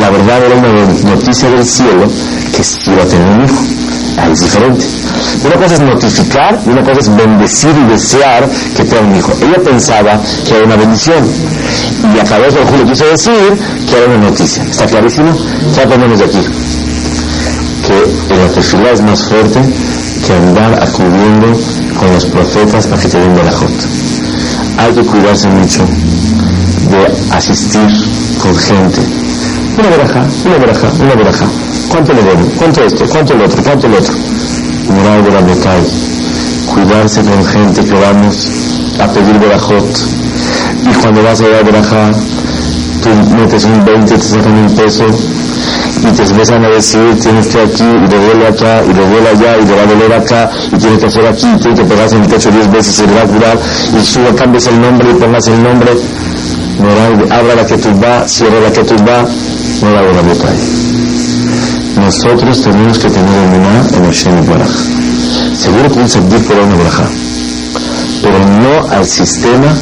[0.00, 2.08] La verdad era una noticia del cielo
[2.52, 3.83] que iba a tener un hijo.
[4.16, 4.84] Ahí es diferente.
[5.44, 9.32] Una cosa es notificar y una cosa es bendecir y desear que tenga un hijo.
[9.40, 11.24] Ella pensaba que era una bendición.
[12.14, 13.58] Y a través del Julio quiso decir
[13.88, 14.62] que era una noticia.
[14.62, 15.36] ¿Está clarísimo?
[15.74, 16.40] ¿Qué aprendemos de aquí?
[17.86, 19.60] Que el tefilá es más fuerte
[20.26, 21.60] que andar acudiendo
[21.98, 23.70] con los profetas para que te den Berajot.
[24.78, 25.84] Hay que cuidarse mucho
[26.90, 27.88] de asistir
[28.40, 29.00] con gente.
[29.78, 31.46] Una verajá, una verajá, una verajá.
[31.88, 32.48] ¿Cuánto le debo?
[32.58, 33.04] ¿Cuánto esto?
[33.08, 33.62] ¿Cuánto el otro?
[33.62, 34.14] ¿Cuánto el otro?
[34.88, 35.82] Moral de la botay.
[36.72, 38.48] Cuidarse con gente que vamos
[38.98, 39.98] a pedir verajot.
[40.82, 42.10] Y cuando vas a ir a verajá,
[43.02, 45.04] tú metes un 20, te sacan un peso
[46.00, 49.28] y te empiezan a decir tienes que aquí y le duele acá y le duele
[49.28, 51.86] allá y le va a doler acá y tienes que hacer aquí y tienes que
[51.86, 53.58] pegarse en el techo 10 veces y le va a curar
[53.98, 55.92] y solo cambies el nombre y pongas el nombre
[56.78, 59.24] moral abra la que tú va cierra la que tú va
[59.82, 60.22] no la hora
[62.04, 64.68] nosotros tenemos que tener emuná en Hashem Baraj
[65.56, 67.08] seguro que un por una braja
[68.22, 69.74] pero no al sistema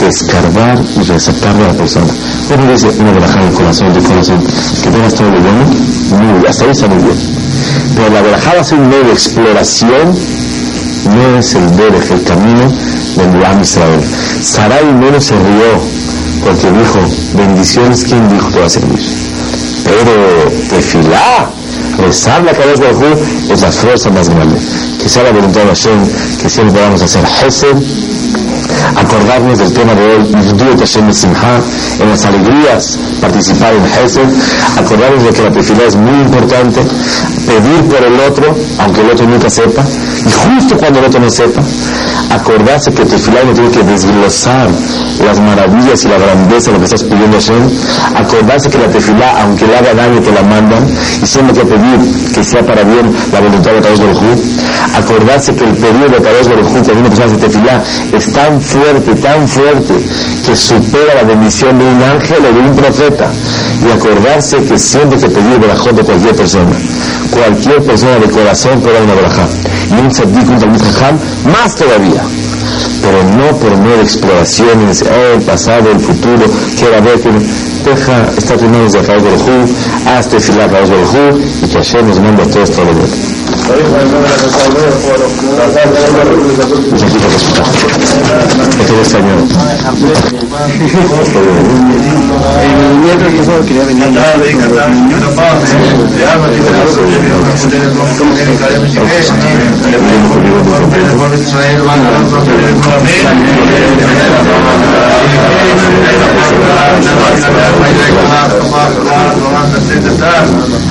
[0.00, 2.06] descargar y resaltar de la persona.
[2.54, 4.42] Uno dice una verajá del corazón, corazón,
[4.82, 5.64] que tengas todo lo bueno,
[6.10, 7.16] muy bien, hasta ahí está muy bien.
[7.96, 10.18] Pero la verajá va a ser un medio de exploración,
[11.04, 12.72] no es el derecho, el camino
[13.16, 14.00] del Muam Israel.
[14.42, 15.80] Sarai menos se rió
[16.44, 16.98] porque dijo,
[17.34, 19.00] bendiciones, ¿quién dijo que va a servir?
[19.84, 21.50] Pero tefilá,
[22.10, 24.56] rezar la Hu es la fuerza más grande.
[25.00, 26.00] Que sea la voluntad de Hashem,
[26.42, 27.76] que siempre podamos hacer Hesed,
[28.96, 30.26] acordarnos del tema de hoy,
[32.00, 34.28] en las alegrías participar en Hesed,
[34.76, 36.80] acordarnos de que la tefilá es muy importante,
[37.46, 39.84] pedir por el otro, aunque el otro nunca sepa,
[40.26, 41.62] y justo cuando el otro no sepa,
[42.30, 44.68] acordarse que tefilá no tiene que desglosar
[45.24, 49.42] las maravillas y la grandeza de lo que estás pidiendo a acordarse que la tefilá,
[49.42, 50.86] aunque le haga daño, te la mandan,
[51.22, 54.20] y siempre que pedir que sea para bien la voluntad de Kadosh Baruj
[54.96, 59.14] acordarse que el pedido de Kadosh Baruj cuando una persona hace tefilá es tan fuerte,
[59.16, 59.94] tan fuerte,
[60.46, 63.30] que supera la bendición de un ángel o de un profeta,
[63.86, 66.76] y acordarse que siempre que pedir verajot de cualquier persona,
[67.30, 69.46] cualquier persona de corazón puede una verajá,
[69.90, 70.82] y un tzaddik, un talmud
[71.44, 72.22] más todavía
[73.02, 76.46] pero no por medio exploraciones, oh, el pasado, el futuro,
[76.78, 79.70] quiera ver que deja, está tu manos de Akadosh Baruj
[80.06, 83.29] hazte filar Akadosh Baruj y que Hashem nos manda a todos todo lo bueno.
[88.79, 89.39] Este es Señor.
[92.61, 94.05] El miércoles pasado quería venir.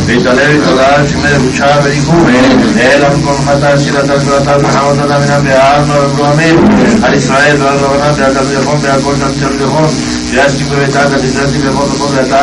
[0.07, 1.05] להתעלל בתודעה
[2.78, 6.58] Elam con Hatasila Tatar, Ramada de Arno, el Proamen,
[7.04, 9.92] Alisrae, la Rana de Ata de Hombre, la Corte de Hombre,
[10.32, 11.30] el Asiqui, el Ata de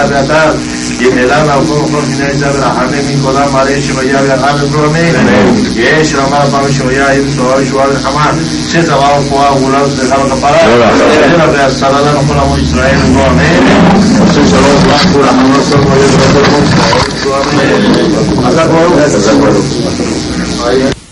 [0.08, 0.54] Tatar,
[1.00, 3.06] el Ana, de
[8.46, 10.22] y se trabajó a Gulas de Israel,
[11.64, 12.38] el Sala de la Mujer,
[19.06, 20.15] el
[20.66, 21.05] Amén.